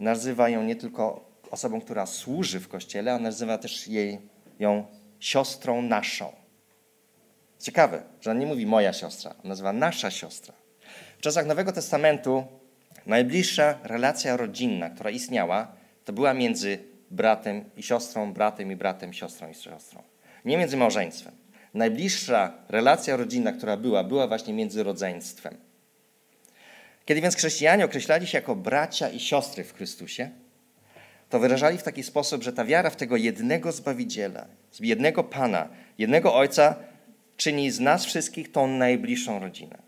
nazywa 0.00 0.48
ją 0.48 0.62
nie 0.62 0.76
tylko 0.76 1.25
osobą, 1.50 1.80
która 1.80 2.06
służy 2.06 2.60
w 2.60 2.68
Kościele, 2.68 3.12
a 3.12 3.18
nazywa 3.18 3.58
też 3.58 3.88
jej, 3.88 4.18
ją 4.58 4.86
siostrą 5.20 5.82
naszą. 5.82 6.32
Ciekawe, 7.58 8.02
że 8.20 8.30
on 8.30 8.38
nie 8.38 8.46
mówi 8.46 8.66
moja 8.66 8.92
siostra, 8.92 9.34
on 9.44 9.48
nazywa 9.48 9.72
nasza 9.72 10.10
siostra. 10.10 10.54
W 11.18 11.20
czasach 11.20 11.46
Nowego 11.46 11.72
Testamentu 11.72 12.44
najbliższa 13.06 13.78
relacja 13.82 14.36
rodzinna, 14.36 14.90
która 14.90 15.10
istniała, 15.10 15.72
to 16.04 16.12
była 16.12 16.34
między 16.34 16.78
bratem 17.10 17.64
i 17.76 17.82
siostrą, 17.82 18.32
bratem 18.32 18.72
i 18.72 18.76
bratem, 18.76 19.12
siostrą 19.12 19.50
i 19.50 19.54
siostrą. 19.54 20.02
Nie 20.44 20.58
między 20.58 20.76
małżeństwem. 20.76 21.34
Najbliższa 21.74 22.52
relacja 22.68 23.16
rodzinna, 23.16 23.52
która 23.52 23.76
była, 23.76 24.04
była 24.04 24.28
właśnie 24.28 24.54
między 24.54 24.82
rodzeństwem. 24.82 25.56
Kiedy 27.04 27.20
więc 27.20 27.36
chrześcijanie 27.36 27.84
określali 27.84 28.26
się 28.26 28.38
jako 28.38 28.56
bracia 28.56 29.08
i 29.08 29.20
siostry 29.20 29.64
w 29.64 29.74
Chrystusie, 29.74 30.30
to 31.28 31.38
wyrażali 31.38 31.78
w 31.78 31.82
taki 31.82 32.02
sposób, 32.02 32.42
że 32.42 32.52
ta 32.52 32.64
wiara 32.64 32.90
w 32.90 32.96
tego 32.96 33.16
jednego 33.16 33.72
Zbawiciela, 33.72 34.46
jednego 34.80 35.24
Pana, 35.24 35.68
jednego 35.98 36.34
Ojca 36.34 36.76
czyni 37.36 37.70
z 37.70 37.80
nas 37.80 38.04
wszystkich 38.04 38.52
tą 38.52 38.66
najbliższą 38.66 39.38
rodzinę. 39.38 39.78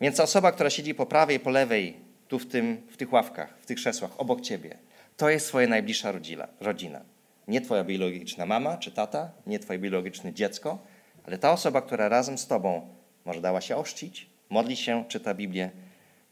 Więc 0.00 0.20
osoba, 0.20 0.52
która 0.52 0.70
siedzi 0.70 0.94
po 0.94 1.06
prawej 1.06 1.40
po 1.40 1.50
lewej, 1.50 1.96
tu 2.28 2.38
w, 2.38 2.46
tym, 2.46 2.82
w 2.90 2.96
tych 2.96 3.12
ławkach, 3.12 3.58
w 3.60 3.66
tych 3.66 3.76
krzesłach, 3.76 4.10
obok 4.18 4.40
ciebie, 4.40 4.78
to 5.16 5.30
jest 5.30 5.48
twoja 5.48 5.66
najbliższa 5.66 6.12
rodzina, 6.12 6.48
rodzina. 6.60 7.00
Nie 7.48 7.60
twoja 7.60 7.84
biologiczna 7.84 8.46
mama 8.46 8.76
czy 8.76 8.90
tata, 8.90 9.30
nie 9.46 9.58
twoje 9.58 9.78
biologiczne 9.78 10.32
dziecko, 10.32 10.78
ale 11.26 11.38
ta 11.38 11.52
osoba, 11.52 11.82
która 11.82 12.08
razem 12.08 12.38
z 12.38 12.46
tobą 12.46 12.88
może 13.24 13.40
dała 13.40 13.60
się 13.60 13.76
oszcić, 13.76 14.26
modli 14.50 14.76
się, 14.76 15.04
czyta 15.08 15.34
Biblię, 15.34 15.70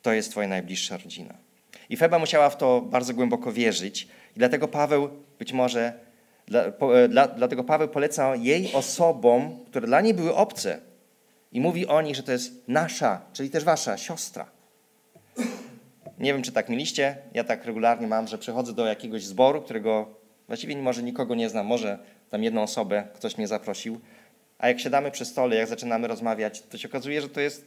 to 0.03 0.13
jest 0.13 0.31
twoja 0.31 0.49
najbliższa 0.49 0.97
rodzina. 0.97 1.35
I 1.89 1.97
Feba 1.97 2.19
musiała 2.19 2.51
w 2.51 2.57
to 2.57 2.81
bardzo 2.81 3.15
głęboko 3.15 3.53
wierzyć, 3.53 4.09
i 4.37 4.39
dlatego 4.39 4.69
Paweł 4.69 5.09
być 5.39 5.53
może, 5.53 5.93
dla, 6.47 6.73
po, 6.73 7.01
e, 7.01 7.09
dla, 7.09 7.29
dlatego 7.29 7.65
Paweł 7.65 7.89
poleca 7.89 8.37
jej 8.37 8.73
osobom, 8.73 9.59
które 9.67 9.87
dla 9.87 10.01
niej 10.01 10.15
były 10.15 10.35
obce 10.35 10.81
i 11.53 11.61
mówi 11.61 11.87
o 11.87 12.03
nich, 12.03 12.17
że 12.17 12.23
to 12.23 12.33
jest 12.33 12.69
nasza, 12.69 13.21
czyli 13.33 13.51
też 13.51 13.65
wasza 13.65 13.99
siostra. 13.99 14.47
Nie 16.19 16.33
wiem, 16.33 16.43
czy 16.43 16.53
tak 16.53 16.69
mieliście, 16.69 17.17
ja 17.35 17.45
tak 17.45 17.65
regularnie 17.65 18.07
mam, 18.07 18.29
że 18.29 18.39
przychodzę 18.39 18.73
do 18.73 18.87
jakiegoś 18.87 19.25
zboru, 19.25 19.63
którego 19.63 20.23
Właściwie 20.53 20.77
może 20.77 21.03
nikogo 21.03 21.35
nie 21.35 21.49
znam, 21.49 21.67
może 21.67 21.99
tam 22.31 22.43
jedną 22.43 22.63
osobę 22.63 23.05
ktoś 23.15 23.39
mnie 23.39 23.49
zaprosił. 23.49 24.01
A 24.59 24.69
jak 24.69 24.81
siadamy 24.81 25.11
przy 25.11 25.25
stole, 25.25 25.57
jak 25.57 25.69
zaczynamy 25.69 26.09
rozmawiać, 26.09 26.63
to 26.63 26.79
się 26.79 26.89
okazuje, 26.89 27.23
że 27.23 27.29
to 27.29 27.41
jest 27.41 27.67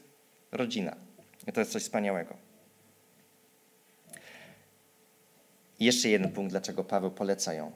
rodzina. 0.51 0.95
I 1.47 1.51
to 1.51 1.61
jest 1.61 1.71
coś 1.71 1.83
wspaniałego. 1.83 2.37
Jeszcze 5.79 6.09
jeden 6.09 6.31
punkt, 6.31 6.51
dlaczego 6.51 6.83
Paweł 6.83 7.11
poleca 7.11 7.53
ją. 7.53 7.71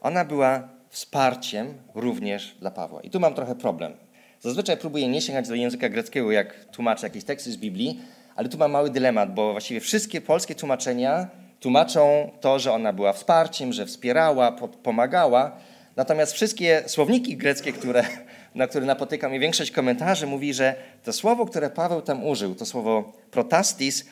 Ona 0.00 0.24
była 0.24 0.68
wsparciem 0.88 1.74
również 1.94 2.56
dla 2.60 2.70
Pawła. 2.70 3.00
I 3.00 3.10
tu 3.10 3.20
mam 3.20 3.34
trochę 3.34 3.54
problem. 3.54 3.92
Zazwyczaj 4.40 4.76
próbuję 4.76 5.08
nie 5.08 5.20
sięgać 5.20 5.48
do 5.48 5.54
języka 5.54 5.88
greckiego, 5.88 6.32
jak 6.32 6.64
tłumaczę 6.64 7.06
jakieś 7.06 7.24
teksty 7.24 7.52
z 7.52 7.56
Biblii, 7.56 8.00
ale 8.36 8.48
tu 8.48 8.58
mam 8.58 8.70
mały 8.70 8.90
dylemat, 8.90 9.34
bo 9.34 9.52
właściwie 9.52 9.80
wszystkie 9.80 10.20
polskie 10.20 10.54
tłumaczenia 10.54 11.28
tłumaczą 11.60 12.30
to, 12.40 12.58
że 12.58 12.72
ona 12.72 12.92
była 12.92 13.12
wsparciem, 13.12 13.72
że 13.72 13.86
wspierała, 13.86 14.52
pomagała. 14.82 15.56
Natomiast 15.96 16.32
wszystkie 16.32 16.82
słowniki 16.86 17.36
greckie, 17.36 17.72
które, 17.72 18.04
na 18.54 18.66
które 18.66 18.86
napotykam 18.86 19.34
i 19.34 19.38
większość 19.38 19.70
komentarzy 19.70 20.26
mówi, 20.26 20.54
że 20.54 20.74
to 21.04 21.12
słowo, 21.12 21.46
które 21.46 21.70
Paweł 21.70 22.02
tam 22.02 22.24
użył, 22.24 22.54
to 22.54 22.66
słowo 22.66 23.12
protastis, 23.30 24.06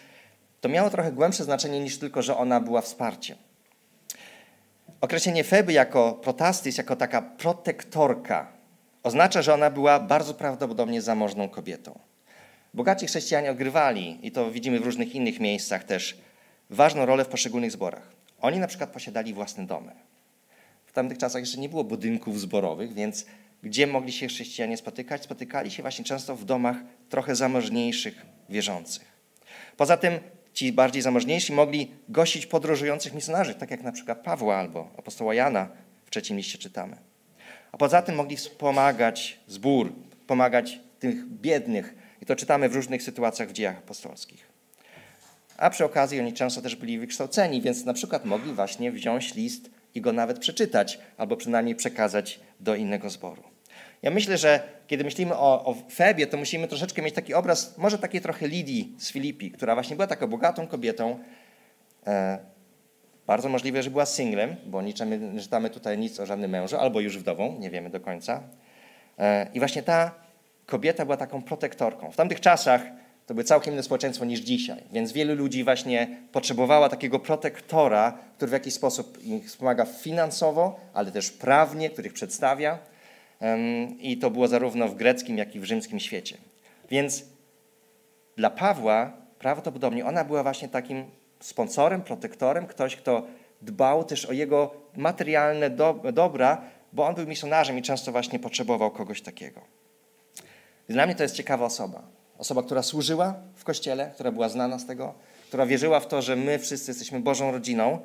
to 0.61 0.69
miało 0.69 0.91
trochę 0.91 1.13
głębsze 1.13 1.45
znaczenie 1.45 1.81
niż 1.81 1.99
tylko, 1.99 2.23
że 2.23 2.37
ona 2.37 2.61
była 2.61 2.81
wsparciem. 2.81 3.39
Określenie 5.01 5.45
Feby 5.45 5.73
jako 5.73 6.13
protastis, 6.13 6.79
jako 6.79 6.97
taka 6.97 7.23
protektorka, 7.23 8.53
oznacza, 9.03 9.43
że 9.43 9.55
ona 9.55 9.71
była 9.71 10.01
bardzo 10.01 10.35
prawdopodobnie 10.35 11.03
zamożną 11.03 11.49
kobietą. 11.49 11.99
Bogaci 12.75 13.07
chrześcijanie 13.07 13.51
odgrywali, 13.51 14.19
i 14.23 14.33
to 14.33 14.51
widzimy 14.51 14.81
w 14.81 14.85
różnych 14.85 15.15
innych 15.15 15.41
miejscach 15.41 15.85
też, 15.85 16.19
ważną 16.71 17.07
rolę 17.07 17.25
w 17.25 17.29
poszczególnych 17.29 17.71
zborach. 17.71 18.11
Oni 18.41 18.59
na 18.59 18.67
przykład 18.67 18.91
posiadali 18.91 19.35
własne 19.35 19.67
domy. 19.67 19.93
W 20.87 20.93
tamtych 20.93 21.19
czasach 21.19 21.43
jeszcze 21.43 21.59
nie 21.59 21.69
było 21.69 21.85
budynków 21.85 22.41
zborowych, 22.41 22.95
więc 22.95 23.27
gdzie 23.63 23.87
mogli 23.87 24.13
się 24.13 24.27
chrześcijanie 24.27 24.77
spotykać? 24.77 25.23
Spotykali 25.23 25.71
się 25.71 25.83
właśnie 25.83 26.05
często 26.05 26.37
w 26.37 26.45
domach 26.45 26.77
trochę 27.09 27.37
zamożniejszych 27.37 28.27
wierzących. 28.49 29.05
Poza 29.77 29.97
tym 29.97 30.19
ci 30.59 30.73
bardziej 30.73 31.03
zamożniejsi 31.03 31.53
mogli 31.53 31.91
gościć 32.09 32.47
podróżujących 32.47 33.15
misjonarzy, 33.15 33.55
tak 33.55 33.71
jak 33.71 33.83
na 33.83 33.93
przykład 33.93 34.23
Pawła 34.23 34.57
albo 34.57 34.91
apostoła 34.99 35.35
Jana 35.35 35.69
w 36.05 36.11
trzecim 36.11 36.37
liście 36.37 36.59
czytamy. 36.59 36.97
A 37.73 37.77
poza 37.77 38.03
tym 38.03 38.15
mogli 38.15 38.37
wspomagać 38.37 39.41
zbór, 39.47 39.93
pomagać 40.27 40.81
tych 40.99 41.27
biednych. 41.27 41.95
I 42.23 42.27
to 42.27 42.37
czytamy 42.37 42.69
w 42.69 42.75
różnych 42.75 43.03
sytuacjach 43.03 43.49
w 43.49 43.53
dziejach 43.53 43.79
apostolskich. 43.79 44.49
A 45.57 45.71
przy 45.71 45.85
okazji 45.85 46.21
oni 46.21 46.33
często 46.33 46.63
też 46.63 46.77
byli 46.77 46.99
wykształceni, 46.99 47.63
więc 47.63 47.85
na 47.85 47.95
przykład 47.95 48.25
mogli 48.25 48.53
właśnie 48.53 48.93
wziąć 48.93 49.35
list 49.35 49.71
i 49.95 50.01
go 50.01 50.13
nawet 50.13 50.39
przeczytać, 50.39 50.99
albo 51.17 51.37
przynajmniej 51.37 51.75
przekazać 51.75 52.41
do 52.61 52.75
innego 52.75 53.11
zboru. 53.11 53.43
Ja 54.03 54.11
myślę, 54.11 54.39
że 54.39 54.63
kiedy 54.87 55.05
myślimy 55.05 55.35
o, 55.37 55.65
o 55.65 55.75
Febie, 55.95 56.27
to 56.27 56.37
musimy 56.37 56.69
troszeczkę 56.69 57.03
mieć 57.03 57.15
taki 57.15 57.35
obraz, 57.35 57.79
może 57.79 57.99
takiej 57.99 58.21
trochę 58.21 58.49
Lidii 58.49 58.95
z 58.99 59.13
Filipi, 59.13 59.51
która 59.51 59.75
właśnie 59.75 59.97
była 59.97 60.07
taką 60.07 60.27
bogatą 60.27 60.67
kobietą. 60.67 61.19
E, 62.07 62.39
bardzo 63.27 63.49
możliwe, 63.49 63.83
że 63.83 63.91
była 63.91 64.07
singlem, 64.07 64.57
bo 64.67 64.83
nie 64.83 64.95
czytamy 65.41 65.71
tutaj 65.71 65.99
nic 65.99 66.21
o 66.21 66.27
żadnym 66.27 66.51
mężu, 66.51 66.77
albo 66.77 67.01
już 67.01 67.19
wdową, 67.19 67.59
nie 67.59 67.71
wiemy 67.71 67.91
do 67.91 68.01
końca. 68.01 68.43
E, 69.19 69.47
I 69.55 69.59
właśnie 69.59 69.83
ta 69.83 70.15
kobieta 70.67 71.05
była 71.05 71.17
taką 71.17 71.43
protektorką. 71.43 72.11
W 72.11 72.17
tamtych 72.17 72.41
czasach 72.41 72.83
to 73.27 73.35
były 73.35 73.45
całkiem 73.45 73.75
inne 73.75 73.83
społeczeństwo 73.83 74.25
niż 74.25 74.41
dzisiaj, 74.41 74.83
więc 74.93 75.13
wielu 75.13 75.35
ludzi 75.35 75.65
właśnie 75.65 76.09
potrzebowała 76.33 76.89
takiego 76.89 77.19
protektora, 77.19 78.19
który 78.37 78.49
w 78.49 78.53
jakiś 78.53 78.75
sposób 78.75 79.25
ich 79.25 79.47
wspomaga 79.47 79.85
finansowo, 79.85 80.81
ale 80.95 81.13
też 81.13 81.31
prawnie, 81.31 81.91
który 81.91 82.09
ich 82.09 82.15
przedstawia. 82.15 82.79
I 83.99 84.19
to 84.19 84.31
było 84.31 84.49
zarówno 84.49 84.89
w 84.89 84.95
greckim, 84.95 85.39
jak 85.39 85.55
i 85.55 85.61
w 85.61 85.65
rzymskim 85.65 86.01
świecie. 86.01 86.37
Więc 86.91 87.25
dla 88.37 88.51
Pawła 88.51 89.13
prawdopodobnie 89.39 90.07
ona 90.07 90.25
była 90.25 90.43
właśnie 90.43 90.69
takim 90.69 91.05
sponsorem, 91.41 92.03
protektorem, 92.03 92.67
ktoś, 92.67 92.97
kto 92.97 93.27
dbał 93.63 94.05
też 94.05 94.27
o 94.27 94.33
jego 94.33 94.71
materialne 94.97 95.71
do, 95.71 96.01
dobra, 96.13 96.63
bo 96.93 97.07
on 97.07 97.15
był 97.15 97.27
misjonarzem 97.27 97.79
i 97.79 97.83
często 97.83 98.13
właśnie 98.13 98.39
potrzebował 98.39 98.91
kogoś 98.91 99.23
takiego. 99.23 99.61
Dla 100.89 101.07
mnie 101.07 101.15
to 101.15 101.23
jest 101.23 101.35
ciekawa 101.35 101.67
osoba. 101.67 102.03
Osoba, 102.39 102.63
która 102.63 102.83
służyła 102.83 103.35
w 103.55 103.65
kościele, 103.65 104.11
która 104.15 104.33
była 104.33 104.49
znana 104.49 104.79
z 104.79 104.87
tego, 104.87 105.15
która 105.49 105.67
wierzyła 105.67 106.01
w 106.01 106.07
to, 106.07 106.23
że 106.23 106.37
my 106.37 106.59
wszyscy 106.59 106.91
jesteśmy 106.91 107.21
Bożą 107.21 107.53
rodziną 107.53 107.99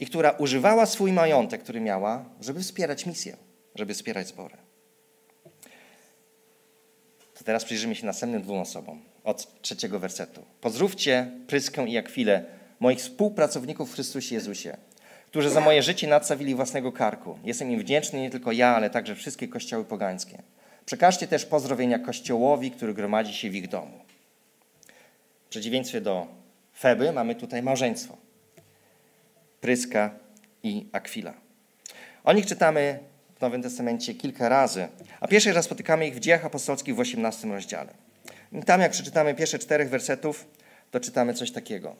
i 0.00 0.06
która 0.06 0.30
używała 0.30 0.86
swój 0.86 1.12
majątek, 1.12 1.62
który 1.62 1.80
miała, 1.80 2.24
żeby 2.40 2.60
wspierać 2.60 3.06
misję, 3.06 3.36
żeby 3.74 3.94
wspierać 3.94 4.28
zbory. 4.28 4.65
To 7.38 7.44
teraz 7.44 7.64
przyjrzymy 7.64 7.94
się 7.94 8.06
następnym 8.06 8.42
dwóm 8.42 8.58
osobom 8.58 9.00
od 9.24 9.62
trzeciego 9.62 9.98
wersetu. 9.98 10.42
Pozdrówcie 10.60 11.30
Pryskę 11.46 11.86
i 11.88 11.98
Akwilę, 11.98 12.44
moich 12.80 12.98
współpracowników 12.98 13.90
w 13.90 13.94
Chrystusie 13.94 14.34
Jezusie, 14.34 14.76
którzy 15.26 15.50
za 15.50 15.60
moje 15.60 15.82
życie 15.82 16.06
nadstawili 16.06 16.54
własnego 16.54 16.92
karku. 16.92 17.38
Jestem 17.44 17.70
im 17.70 17.80
wdzięczny 17.80 18.20
nie 18.20 18.30
tylko 18.30 18.52
ja, 18.52 18.76
ale 18.76 18.90
także 18.90 19.14
wszystkie 19.14 19.48
kościoły 19.48 19.84
pogańskie. 19.84 20.42
Przekażcie 20.86 21.26
też 21.26 21.46
pozdrowienia 21.46 21.98
kościołowi, 21.98 22.70
który 22.70 22.94
gromadzi 22.94 23.34
się 23.34 23.50
w 23.50 23.54
ich 23.54 23.68
domu. 23.68 23.98
W 25.46 25.48
przeciwieństwie 25.48 26.00
do 26.00 26.26
Feby 26.78 27.12
mamy 27.12 27.34
tutaj 27.34 27.62
małżeństwo. 27.62 28.16
Pryska 29.60 30.10
i 30.62 30.86
Akwila. 30.92 31.34
O 32.24 32.32
nich 32.32 32.46
czytamy 32.46 32.98
w 33.36 33.40
Nowym 33.40 33.62
Testamencie 33.62 34.14
kilka 34.14 34.48
razy, 34.48 34.88
a 35.20 35.28
pierwszy 35.28 35.52
raz 35.52 35.64
spotykamy 35.64 36.08
ich 36.08 36.14
w 36.14 36.20
dziejach 36.20 36.44
apostolskich 36.44 36.94
w 36.94 37.00
18 37.00 37.48
rozdziale. 37.48 37.94
I 38.52 38.62
tam 38.62 38.80
jak 38.80 38.92
przeczytamy 38.92 39.34
pierwsze 39.34 39.58
czterech 39.58 39.90
wersetów, 39.90 40.46
to 40.90 41.00
czytamy 41.00 41.34
coś 41.34 41.50
takiego. 41.50 41.96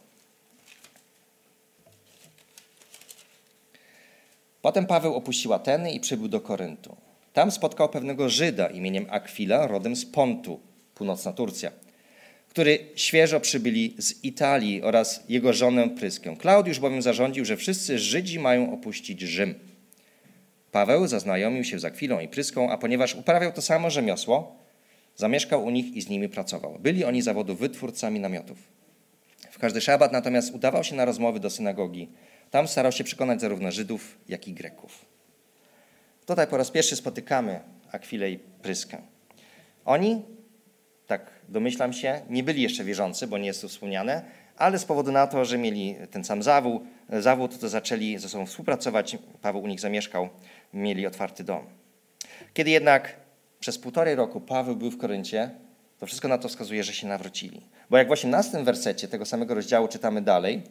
Potem 4.63 4.87
Paweł 4.87 5.15
opuścił 5.15 5.53
Ateny 5.53 5.93
i 5.93 6.01
przybył 6.01 6.29
do 6.29 6.41
Koryntu. 6.41 6.97
Tam 7.33 7.51
spotkał 7.51 7.89
pewnego 7.89 8.29
Żyda 8.29 8.67
imieniem 8.67 9.07
Akwila, 9.11 9.67
rodem 9.67 9.97
z 9.97 10.07
Pontu, 10.07 10.61
północna 10.95 11.33
Turcja, 11.33 11.71
który 12.49 12.79
świeżo 12.95 13.41
przybyli 13.41 13.95
z 13.99 14.25
Italii 14.25 14.83
oraz 14.83 15.25
jego 15.29 15.53
żonę 15.53 15.89
Pryskę. 15.89 16.37
Klaudiusz 16.37 16.81
bowiem 16.81 17.03
zarządził, 17.03 17.45
że 17.45 17.57
wszyscy 17.57 17.99
Żydzi 17.99 18.39
mają 18.39 18.73
opuścić 18.73 19.21
Rzym. 19.21 19.55
Paweł 20.77 21.07
zaznajomił 21.07 21.65
się 21.65 21.79
z 21.79 21.85
Akwilą 21.85 22.21
i 22.21 22.29
Pryską, 22.29 22.71
a 22.71 22.79
ponieważ 22.79 23.15
uprawiał 23.15 23.53
to 23.53 23.63
samo 23.63 23.91
rzemiosło, 23.91 24.57
zamieszkał 25.15 25.65
u 25.65 25.71
nich 25.71 25.97
i 25.97 26.03
z 26.03 26.09
nimi 26.09 26.29
pracował. 26.29 26.79
Byli 26.79 27.05
oni 27.05 27.23
zawodu 27.23 27.55
wytwórcami 27.55 28.21
namiotów. 28.21 28.59
W 29.51 29.59
każdy 29.59 29.81
szabat 29.81 30.13
natomiast 30.13 30.55
udawał 30.55 30.85
się 30.85 30.95
na 30.95 31.05
rozmowy 31.05 31.41
do 31.41 31.51
synagogi. 31.51 32.09
Tam 32.51 32.69
starał 32.69 32.93
się 32.93 33.05
przekonać 33.05 33.41
zarówno 33.41 33.73
Żydów, 33.73 34.19
jak 34.29 34.49
i 34.49 34.53
Greków. 34.53 35.05
Tutaj 36.27 36.47
po 36.47 36.57
raz 36.57 36.71
pierwszy 36.71 36.97
spotykamy 36.97 37.61
Akwilę 37.93 38.31
i 38.31 38.39
Pryskę. 38.39 38.99
Oni, 39.85 40.23
tak 41.07 41.31
domyślam 41.49 41.93
się, 41.93 42.21
nie 42.31 42.43
byli 42.43 42.63
jeszcze 42.63 42.85
wierzący, 42.85 43.27
bo 43.27 43.39
nie 43.39 43.47
jest 43.47 43.63
to 43.63 43.69
wspomniane, 43.69 44.25
ale 44.57 44.79
z 44.79 44.85
powodu 44.85 45.13
na 45.13 45.27
to, 45.27 45.45
że 45.45 45.59
mieli 45.59 45.97
ten 46.11 46.25
sam 46.25 46.43
zawód, 46.43 46.83
zawód 47.11 47.59
to 47.59 47.69
zaczęli 47.69 48.19
ze 48.19 48.29
sobą 48.29 48.47
współpracować. 48.47 49.19
Paweł 49.43 49.63
u 49.63 49.67
nich 49.67 49.81
zamieszkał, 49.81 50.29
mieli 50.77 51.07
otwarty 51.07 51.45
dom. 51.45 51.67
Kiedy 52.55 52.71
jednak 52.71 53.17
przez 53.61 53.79
półtorej 53.79 54.15
roku 54.15 54.41
Paweł 54.41 54.77
był 54.77 54.91
w 54.91 54.99
Koryncie, 54.99 55.51
to 55.99 56.07
wszystko 56.07 56.29
na 56.29 56.39
to 56.39 56.49
wskazuje, 56.49 56.85
że 56.85 56.93
się 56.93 57.07
nawrócili. 57.07 57.61
Bo 57.91 57.97
jak 57.97 58.09
w 58.09 58.11
18 58.11 58.65
wersecie 58.65 59.09
tego 59.09 59.27
samego 59.27 59.55
rozdziału 59.55 59.89
czytamy 59.89 60.23
dalej, 60.23 60.63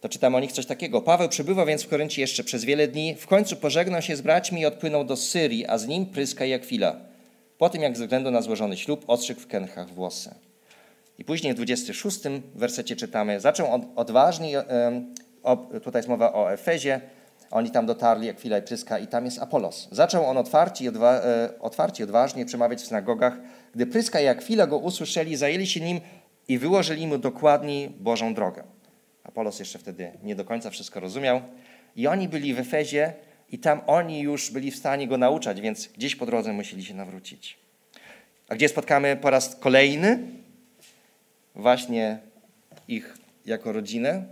to 0.00 0.08
czytamy 0.08 0.36
o 0.36 0.40
nich 0.40 0.52
coś 0.52 0.66
takiego. 0.66 1.02
Paweł 1.02 1.28
przybywał 1.28 1.66
więc 1.66 1.82
w 1.82 1.88
Koryncie 1.88 2.20
jeszcze 2.20 2.44
przez 2.44 2.64
wiele 2.64 2.88
dni, 2.88 3.14
w 3.14 3.26
końcu 3.26 3.56
pożegnał 3.56 4.02
się 4.02 4.16
z 4.16 4.20
braćmi 4.20 4.60
i 4.60 4.66
odpłynął 4.66 5.04
do 5.04 5.16
Syrii, 5.16 5.66
a 5.66 5.78
z 5.78 5.86
nim 5.86 6.06
Pryska 6.06 6.44
i 6.44 6.52
Akwila. 6.52 6.96
Po 7.58 7.68
tym, 7.68 7.82
jak 7.82 7.96
ze 7.96 8.04
względu 8.04 8.30
na 8.30 8.42
złożony 8.42 8.76
ślub 8.76 9.04
ostrzygł 9.06 9.40
w 9.40 9.46
kęchach 9.46 9.88
włosy. 9.88 10.34
I 11.18 11.24
później 11.24 11.52
w 11.52 11.56
26 11.56 12.18
wersecie 12.54 12.96
czytamy, 12.96 13.40
zaczął 13.40 13.92
odważnie, 13.96 14.62
tutaj 15.84 15.98
jest 15.98 16.08
mowa 16.08 16.32
o 16.32 16.52
Efezie, 16.52 17.00
oni 17.54 17.70
tam 17.70 17.86
dotarli, 17.86 18.30
Akwila 18.30 18.58
i 18.58 18.62
Pryska, 18.62 18.98
i 18.98 19.06
tam 19.06 19.24
jest 19.24 19.38
Apolos. 19.38 19.88
Zaczął 19.90 20.26
on 20.26 20.36
otwarcie 20.36 20.88
odwa 20.88 21.14
e, 21.14 21.48
odważnie 22.02 22.46
przemawiać 22.46 22.82
w 22.82 22.86
synagogach. 22.86 23.38
Gdy 23.74 23.86
Pryska 23.86 24.20
i 24.20 24.26
Akwila 24.26 24.66
go 24.66 24.78
usłyszeli, 24.78 25.36
zajęli 25.36 25.66
się 25.66 25.80
nim 25.80 26.00
i 26.48 26.58
wyłożyli 26.58 27.06
mu 27.06 27.18
dokładniej 27.18 27.90
Bożą 27.90 28.34
drogę. 28.34 28.64
Apolos 29.24 29.58
jeszcze 29.58 29.78
wtedy 29.78 30.12
nie 30.22 30.36
do 30.36 30.44
końca 30.44 30.70
wszystko 30.70 31.00
rozumiał. 31.00 31.40
I 31.96 32.06
oni 32.06 32.28
byli 32.28 32.54
w 32.54 32.58
Efezie 32.58 33.12
i 33.50 33.58
tam 33.58 33.80
oni 33.86 34.20
już 34.20 34.50
byli 34.50 34.70
w 34.70 34.76
stanie 34.76 35.08
go 35.08 35.18
nauczać, 35.18 35.60
więc 35.60 35.88
gdzieś 35.88 36.16
po 36.16 36.26
drodze 36.26 36.52
musieli 36.52 36.84
się 36.84 36.94
nawrócić. 36.94 37.56
A 38.48 38.54
gdzie 38.54 38.68
spotkamy 38.68 39.16
po 39.16 39.30
raz 39.30 39.56
kolejny 39.56 40.18
właśnie 41.54 42.18
ich 42.88 43.14
jako 43.46 43.72
rodzinę? 43.72 44.24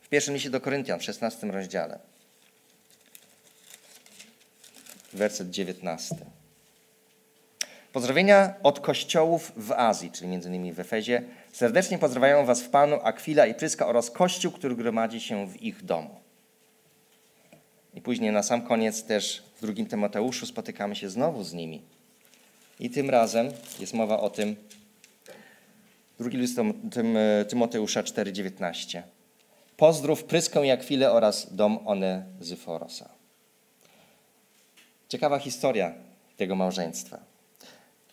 W 0.00 0.08
pierwszym 0.08 0.34
liście 0.34 0.50
do 0.50 0.60
Koryntian, 0.60 1.00
w 1.00 1.02
16 1.02 1.46
rozdziale. 1.46 2.09
Werset 5.12 5.50
19. 5.50 6.16
Pozdrowienia 7.92 8.54
od 8.62 8.80
kościołów 8.80 9.52
w 9.56 9.72
Azji, 9.72 10.10
czyli 10.10 10.28
między 10.30 10.48
innymi 10.48 10.72
w 10.72 10.80
Efezie. 10.80 11.22
Serdecznie 11.52 11.98
pozdrawiają 11.98 12.46
Was 12.46 12.62
w 12.62 12.68
Panu 12.68 12.98
Akwila 13.02 13.46
i 13.46 13.54
Pryska 13.54 13.86
oraz 13.86 14.10
Kościół, 14.10 14.52
który 14.52 14.76
gromadzi 14.76 15.20
się 15.20 15.46
w 15.46 15.62
ich 15.62 15.84
domu. 15.84 16.20
I 17.94 18.00
później 18.00 18.32
na 18.32 18.42
sam 18.42 18.62
koniec 18.62 19.04
też 19.04 19.42
w 19.56 19.60
drugim 19.60 19.86
Tymoteuszu 19.86 20.46
spotykamy 20.46 20.96
się 20.96 21.10
znowu 21.10 21.44
z 21.44 21.52
nimi. 21.52 21.82
I 22.80 22.90
tym 22.90 23.10
razem 23.10 23.48
jest 23.80 23.94
mowa 23.94 24.20
o 24.20 24.30
tym, 24.30 24.56
drugi 26.18 26.36
list 26.36 26.56
tym, 26.92 27.16
Tymoteusza 27.48 28.02
4,19. 28.02 29.02
Pozdrów 29.76 30.24
Pryskę 30.24 30.66
i 30.66 30.70
Akwilę 30.70 31.12
oraz 31.12 31.54
dom 31.54 31.78
Zyforosa. 32.40 33.19
Ciekawa 35.10 35.38
historia 35.38 35.92
tego 36.36 36.56
małżeństwa. 36.56 37.18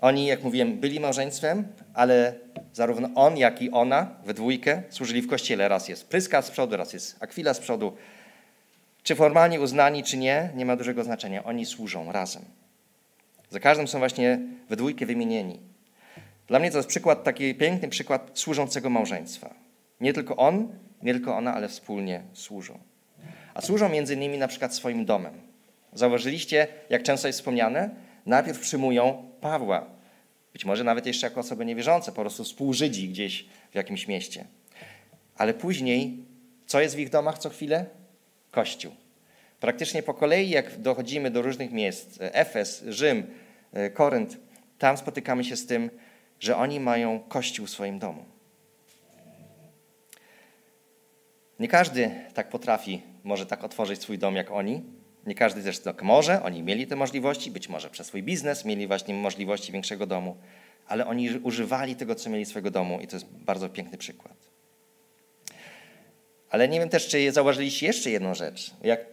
Oni, 0.01 0.25
jak 0.25 0.43
mówiłem, 0.43 0.79
byli 0.79 0.99
małżeństwem, 0.99 1.67
ale 1.93 2.33
zarówno 2.73 3.09
on, 3.15 3.37
jak 3.37 3.61
i 3.61 3.71
ona 3.71 4.15
we 4.25 4.33
dwójkę 4.33 4.83
służyli 4.89 5.21
w 5.21 5.27
kościele. 5.27 5.67
Raz 5.67 5.89
jest 5.89 6.07
Pryska 6.07 6.41
z 6.41 6.51
przodu, 6.51 6.77
raz 6.77 6.93
jest 6.93 7.23
Akwila 7.23 7.53
z 7.53 7.59
przodu. 7.59 7.93
Czy 9.03 9.15
formalnie 9.15 9.61
uznani, 9.61 10.03
czy 10.03 10.17
nie, 10.17 10.49
nie 10.55 10.65
ma 10.65 10.75
dużego 10.75 11.03
znaczenia. 11.03 11.43
Oni 11.43 11.65
służą 11.65 12.11
razem. 12.11 12.45
Za 13.49 13.59
każdym 13.59 13.87
są 13.87 13.99
właśnie 13.99 14.39
we 14.69 14.75
dwójkę 14.75 15.05
wymienieni. 15.05 15.59
Dla 16.47 16.59
mnie 16.59 16.71
to 16.71 16.77
jest 16.77 16.89
przykład, 16.89 17.23
taki 17.23 17.55
piękny 17.55 17.87
przykład 17.87 18.31
służącego 18.33 18.89
małżeństwa. 18.89 19.53
Nie 20.01 20.13
tylko 20.13 20.35
on, 20.35 20.67
nie 21.03 21.13
tylko 21.13 21.37
ona, 21.37 21.53
ale 21.53 21.67
wspólnie 21.67 22.21
służą. 22.33 22.79
A 23.53 23.61
służą 23.61 23.89
między 23.89 24.13
innymi 24.13 24.37
na 24.37 24.47
przykład 24.47 24.75
swoim 24.75 25.05
domem. 25.05 25.46
Zauważyliście, 25.97 26.67
jak 26.89 27.03
często 27.03 27.27
jest 27.27 27.39
wspomniane? 27.39 27.89
Najpierw 28.25 28.59
przyjmują 28.59 29.31
Pawła, 29.41 29.89
być 30.53 30.65
może 30.65 30.83
nawet 30.83 31.05
jeszcze 31.05 31.27
jako 31.27 31.39
osoby 31.39 31.65
niewierzące, 31.65 32.11
po 32.11 32.21
prostu 32.21 32.43
współżydzi 32.43 33.09
gdzieś 33.09 33.45
w 33.71 33.75
jakimś 33.75 34.07
mieście. 34.07 34.45
Ale 35.35 35.53
później, 35.53 36.17
co 36.65 36.81
jest 36.81 36.95
w 36.95 36.99
ich 36.99 37.09
domach 37.09 37.37
co 37.37 37.49
chwilę? 37.49 37.85
Kościół. 38.51 38.91
Praktycznie 39.59 40.03
po 40.03 40.13
kolei, 40.13 40.49
jak 40.49 40.81
dochodzimy 40.81 41.31
do 41.31 41.41
różnych 41.41 41.71
miejsc, 41.71 42.17
Efes, 42.19 42.83
Rzym, 42.87 43.27
e, 43.73 43.89
Korynt, 43.89 44.37
tam 44.77 44.97
spotykamy 44.97 45.43
się 45.43 45.55
z 45.55 45.65
tym, 45.65 45.89
że 46.39 46.57
oni 46.57 46.79
mają 46.79 47.19
Kościół 47.19 47.65
w 47.65 47.69
swoim 47.69 47.99
domu. 47.99 48.25
Nie 51.59 51.67
każdy 51.67 52.11
tak 52.33 52.49
potrafi, 52.49 53.01
może 53.23 53.45
tak 53.45 53.63
otworzyć 53.63 54.01
swój 54.01 54.17
dom 54.17 54.35
jak 54.35 54.51
oni. 54.51 54.96
Nie 55.27 55.35
każdy 55.35 55.63
też 55.63 55.79
tak 55.79 56.03
może. 56.03 56.43
Oni 56.43 56.63
mieli 56.63 56.87
te 56.87 56.95
możliwości, 56.95 57.51
być 57.51 57.69
może 57.69 57.89
przez 57.89 58.07
swój 58.07 58.23
biznes 58.23 58.65
mieli 58.65 58.87
właśnie 58.87 59.13
możliwości 59.13 59.71
większego 59.71 60.05
domu, 60.05 60.37
ale 60.87 61.07
oni 61.07 61.29
używali 61.43 61.95
tego, 61.95 62.15
co 62.15 62.29
mieli 62.29 62.45
swojego 62.45 62.71
domu 62.71 62.99
i 63.01 63.07
to 63.07 63.15
jest 63.15 63.25
bardzo 63.25 63.69
piękny 63.69 63.97
przykład. 63.97 64.37
Ale 66.49 66.67
nie 66.67 66.79
wiem 66.79 66.89
też, 66.89 67.07
czy 67.07 67.31
zauważyliście 67.31 67.85
jeszcze 67.85 68.11
jedną 68.11 68.33
rzecz. 68.33 68.71
Jak 68.83 69.05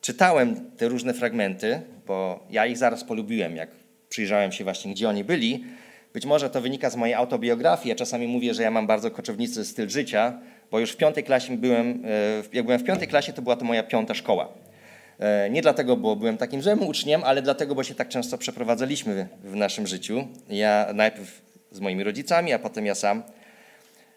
czytałem 0.00 0.70
te 0.76 0.88
różne 0.88 1.14
fragmenty, 1.14 1.80
bo 2.06 2.46
ja 2.50 2.66
ich 2.66 2.78
zaraz 2.78 3.04
polubiłem, 3.04 3.56
jak 3.56 3.70
przyjrzałem 4.08 4.52
się 4.52 4.64
właśnie, 4.64 4.92
gdzie 4.92 5.08
oni 5.08 5.24
byli, 5.24 5.64
być 6.12 6.26
może 6.26 6.50
to 6.50 6.60
wynika 6.60 6.90
z 6.90 6.96
mojej 6.96 7.14
autobiografii. 7.14 7.88
Ja 7.88 7.94
czasami 7.94 8.26
mówię, 8.26 8.54
że 8.54 8.62
ja 8.62 8.70
mam 8.70 8.86
bardzo 8.86 9.10
koczownicy 9.10 9.64
styl 9.64 9.88
życia, 9.88 10.40
bo 10.70 10.80
już 10.80 10.92
w 10.92 10.96
piątej 10.96 11.24
klasie 11.24 11.56
byłem, 11.56 12.02
e, 12.04 12.42
jak 12.52 12.64
byłem 12.64 12.80
w 12.80 12.84
piątej 12.84 13.08
klasie, 13.08 13.32
to 13.32 13.42
była 13.42 13.56
to 13.56 13.64
moja 13.64 13.82
piąta 13.82 14.14
szkoła. 14.14 14.67
E, 15.18 15.50
nie 15.50 15.62
dlatego, 15.62 15.96
bo 15.96 16.16
byłem 16.16 16.36
takim 16.36 16.62
złym 16.62 16.82
uczniem, 16.82 17.24
ale 17.24 17.42
dlatego, 17.42 17.74
bo 17.74 17.84
się 17.84 17.94
tak 17.94 18.08
często 18.08 18.38
przeprowadzaliśmy 18.38 19.28
w 19.44 19.54
naszym 19.54 19.86
życiu. 19.86 20.28
Ja 20.48 20.86
najpierw 20.94 21.42
z 21.70 21.80
moimi 21.80 22.04
rodzicami, 22.04 22.52
a 22.52 22.58
potem 22.58 22.86
ja 22.86 22.94
sam. 22.94 23.22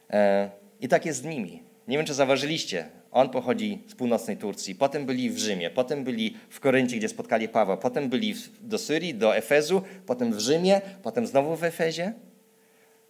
E, 0.09 0.49
I 0.81 0.87
tak 0.87 1.05
jest 1.05 1.21
z 1.21 1.23
nimi. 1.23 1.63
Nie 1.87 1.97
wiem, 1.97 2.05
czy 2.05 2.13
zauważyliście. 2.13 2.85
On 3.11 3.29
pochodzi 3.29 3.83
z 3.87 3.95
północnej 3.95 4.37
Turcji, 4.37 4.75
potem 4.75 5.05
byli 5.05 5.29
w 5.29 5.37
Rzymie, 5.37 5.69
potem 5.69 6.03
byli 6.03 6.37
w 6.49 6.59
Koryncie, 6.59 6.97
gdzie 6.97 7.09
spotkali 7.09 7.47
Pawła, 7.47 7.77
potem 7.77 8.09
byli 8.09 8.35
do 8.61 8.77
Syrii, 8.77 9.13
do 9.13 9.35
Efezu, 9.35 9.81
potem 10.05 10.33
w 10.33 10.39
Rzymie, 10.39 10.81
potem 11.03 11.27
znowu 11.27 11.55
w 11.55 11.63
Efezie. 11.63 12.13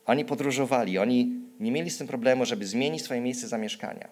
Oni 0.06 0.26
podróżowali, 0.26 0.98
oni 0.98 1.32
nie 1.60 1.72
mieli 1.72 1.90
z 1.90 1.98
tym 1.98 2.08
problemu, 2.08 2.46
żeby 2.46 2.66
zmienić 2.66 3.04
swoje 3.04 3.22
miejsce 3.22 3.48
zamieszkania. 3.48 4.08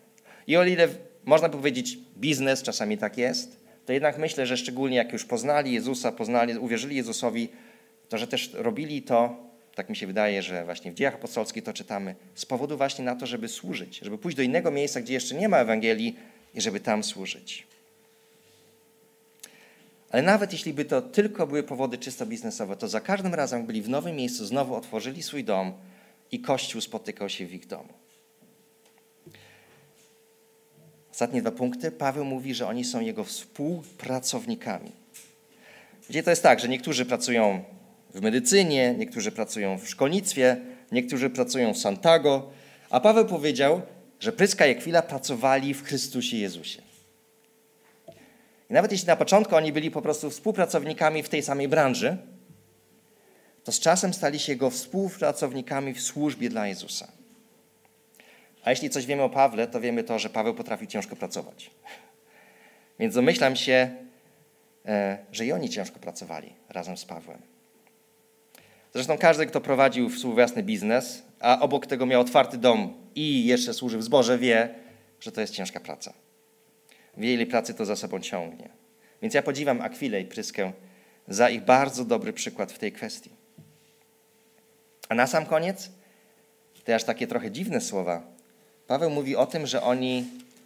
I 0.47 0.57
o 0.57 0.63
ile 0.63 0.87
można 1.25 1.49
powiedzieć 1.49 1.97
biznes, 2.17 2.61
czasami 2.63 2.97
tak 2.97 3.17
jest, 3.17 3.58
to 3.89 3.93
jednak 3.93 4.17
myślę, 4.17 4.45
że 4.45 4.57
szczególnie 4.57 4.97
jak 4.97 5.13
już 5.13 5.25
poznali 5.25 5.73
Jezusa, 5.73 6.11
poznali, 6.11 6.57
uwierzyli 6.57 6.95
Jezusowi, 6.95 7.49
to 8.09 8.17
że 8.17 8.27
też 8.27 8.53
robili 8.53 9.01
to, 9.01 9.37
tak 9.75 9.89
mi 9.89 9.95
się 9.95 10.07
wydaje, 10.07 10.41
że 10.41 10.65
właśnie 10.65 10.91
w 10.91 10.95
dziejach 10.95 11.15
apostolskich 11.15 11.63
to 11.63 11.73
czytamy, 11.73 12.15
z 12.35 12.45
powodu 12.45 12.77
właśnie 12.77 13.05
na 13.05 13.15
to, 13.15 13.25
żeby 13.25 13.47
służyć, 13.47 13.99
żeby 13.99 14.17
pójść 14.17 14.37
do 14.37 14.43
innego 14.43 14.71
miejsca, 14.71 15.01
gdzie 15.01 15.13
jeszcze 15.13 15.35
nie 15.35 15.49
ma 15.49 15.57
Ewangelii 15.57 16.15
i 16.53 16.61
żeby 16.61 16.79
tam 16.79 17.03
służyć. 17.03 17.67
Ale 20.09 20.23
nawet 20.23 20.53
jeśli 20.53 20.73
by 20.73 20.85
to 20.85 21.01
tylko 21.01 21.47
były 21.47 21.63
powody 21.63 21.97
czysto 21.97 22.25
biznesowe, 22.25 22.75
to 22.75 22.87
za 22.87 23.01
każdym 23.01 23.33
razem, 23.33 23.65
byli 23.65 23.81
w 23.81 23.89
nowym 23.89 24.15
miejscu, 24.15 24.45
znowu 24.45 24.75
otworzyli 24.75 25.23
swój 25.23 25.43
dom 25.43 25.73
i 26.31 26.39
Kościół 26.39 26.81
spotykał 26.81 27.29
się 27.29 27.47
w 27.47 27.53
ich 27.53 27.67
domu. 27.67 27.98
Ostatnie 31.19 31.41
dwa 31.41 31.51
punkty. 31.51 31.91
Paweł 31.91 32.25
mówi, 32.25 32.53
że 32.53 32.67
oni 32.67 32.85
są 32.85 32.99
jego 32.99 33.23
współpracownikami. 33.23 34.91
Gdzie 36.09 36.23
to 36.23 36.29
jest 36.29 36.43
tak, 36.43 36.59
że 36.59 36.67
niektórzy 36.67 37.05
pracują 37.05 37.63
w 38.13 38.21
medycynie, 38.21 38.95
niektórzy 38.97 39.31
pracują 39.31 39.77
w 39.77 39.89
szkolnictwie, 39.89 40.57
niektórzy 40.91 41.29
pracują 41.29 41.73
w 41.73 41.77
Santago, 41.77 42.49
a 42.89 42.99
Paweł 42.99 43.25
powiedział, 43.25 43.81
że 44.19 44.31
Pryska 44.31 44.67
i 44.67 44.77
Akwila 44.77 45.01
pracowali 45.01 45.73
w 45.73 45.83
Chrystusie 45.83 46.37
Jezusie. 46.37 46.81
I 48.69 48.73
nawet 48.73 48.91
jeśli 48.91 49.07
na 49.07 49.15
początku 49.15 49.55
oni 49.55 49.73
byli 49.73 49.91
po 49.91 50.01
prostu 50.01 50.29
współpracownikami 50.29 51.23
w 51.23 51.29
tej 51.29 51.43
samej 51.43 51.67
branży, 51.67 52.17
to 53.63 53.71
z 53.71 53.79
czasem 53.79 54.13
stali 54.13 54.39
się 54.39 54.51
jego 54.51 54.69
współpracownikami 54.69 55.93
w 55.93 56.01
służbie 56.01 56.49
dla 56.49 56.67
Jezusa. 56.67 57.18
A 58.63 58.69
jeśli 58.69 58.89
coś 58.89 59.05
wiemy 59.05 59.23
o 59.23 59.29
Pawle, 59.29 59.67
to 59.67 59.81
wiemy 59.81 60.03
to, 60.03 60.19
że 60.19 60.29
Paweł 60.29 60.53
potrafił 60.53 60.87
ciężko 60.87 61.15
pracować. 61.15 61.71
Więc 62.99 63.15
domyślam 63.15 63.55
się, 63.55 63.89
e, 64.85 65.17
że 65.31 65.45
i 65.45 65.51
oni 65.51 65.69
ciężko 65.69 65.99
pracowali 65.99 66.53
razem 66.69 66.97
z 66.97 67.05
Pawłem. 67.05 67.41
Zresztą 68.93 69.17
każdy, 69.17 69.45
kto 69.45 69.61
prowadził 69.61 70.09
swój 70.09 70.33
własny 70.33 70.63
biznes, 70.63 71.23
a 71.39 71.59
obok 71.59 71.87
tego 71.87 72.05
miał 72.05 72.21
otwarty 72.21 72.57
dom 72.57 72.93
i 73.15 73.45
jeszcze 73.45 73.73
służył 73.73 73.99
w 73.99 74.03
zborze, 74.03 74.37
wie, 74.37 74.75
że 75.19 75.31
to 75.31 75.41
jest 75.41 75.53
ciężka 75.53 75.79
praca. 75.79 76.13
Wie, 77.17 77.33
ile 77.33 77.45
pracy 77.45 77.73
to 77.73 77.85
za 77.85 77.95
sobą 77.95 78.19
ciągnie. 78.19 78.69
Więc 79.21 79.33
ja 79.33 79.41
podziwiam 79.41 79.81
Akwilę 79.81 80.21
i 80.21 80.25
Pryskę 80.25 80.71
za 81.27 81.49
ich 81.49 81.61
bardzo 81.61 82.05
dobry 82.05 82.33
przykład 82.33 82.71
w 82.71 82.79
tej 82.79 82.91
kwestii. 82.91 83.29
A 85.09 85.15
na 85.15 85.27
sam 85.27 85.45
koniec, 85.45 85.91
te 86.83 86.95
aż 86.95 87.03
takie 87.03 87.27
trochę 87.27 87.51
dziwne 87.51 87.81
słowa, 87.81 88.21
Paweł 88.89 89.09
mówi 89.09 89.35
o 89.35 89.45
tym, 89.45 89.67
że 89.67 89.83
oni 89.83 90.25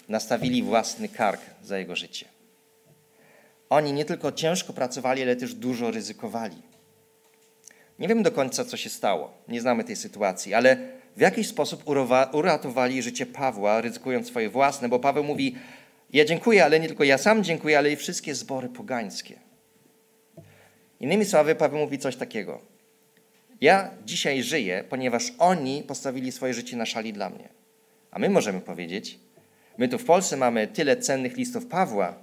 nastawili 0.09 0.63
własny 0.63 1.09
kark 1.09 1.41
za 1.63 1.77
jego 1.77 1.95
życie. 1.95 2.25
Oni 3.69 3.93
nie 3.93 4.05
tylko 4.05 4.31
ciężko 4.31 4.73
pracowali, 4.73 5.21
ale 5.21 5.36
też 5.36 5.53
dużo 5.53 5.91
ryzykowali. 5.91 6.55
Nie 7.99 8.07
wiem 8.07 8.23
do 8.23 8.31
końca, 8.31 8.65
co 8.65 8.77
się 8.77 8.89
stało. 8.89 9.33
Nie 9.47 9.62
znamy 9.62 9.83
tej 9.83 9.95
sytuacji, 9.95 10.53
ale 10.53 10.77
w 11.17 11.21
jakiś 11.21 11.47
sposób 11.47 11.83
uratowali 12.33 13.03
życie 13.03 13.25
Pawła, 13.25 13.81
ryzykując 13.81 14.27
swoje 14.27 14.49
własne, 14.49 14.89
bo 14.89 14.99
Paweł 14.99 15.23
mówi: 15.23 15.55
Ja 16.13 16.25
dziękuję, 16.25 16.65
ale 16.65 16.79
nie 16.79 16.88
tylko 16.88 17.03
ja 17.03 17.17
sam 17.17 17.43
dziękuję, 17.43 17.77
ale 17.77 17.91
i 17.91 17.95
wszystkie 17.95 18.36
zbory 18.36 18.69
pogańskie. 18.69 19.39
Innymi 20.99 21.25
słowy, 21.25 21.55
Paweł 21.55 21.79
mówi 21.79 21.99
coś 21.99 22.15
takiego. 22.15 22.62
Ja 23.62 23.91
dzisiaj 24.05 24.43
żyję, 24.43 24.83
ponieważ 24.89 25.33
oni 25.39 25.83
postawili 25.88 26.31
swoje 26.31 26.53
życie 26.53 26.77
na 26.77 26.86
szali 26.86 27.13
dla 27.13 27.29
mnie. 27.29 27.62
A 28.13 28.19
my 28.19 28.30
możemy 28.30 28.62
powiedzieć, 28.62 29.19
my 29.78 29.88
tu 29.88 29.97
w 29.97 30.06
Polsce 30.06 30.38
mamy 30.38 30.67
tyle 30.67 30.97
cennych 30.97 31.38
listów 31.38 31.65
Pawła, 31.65 32.15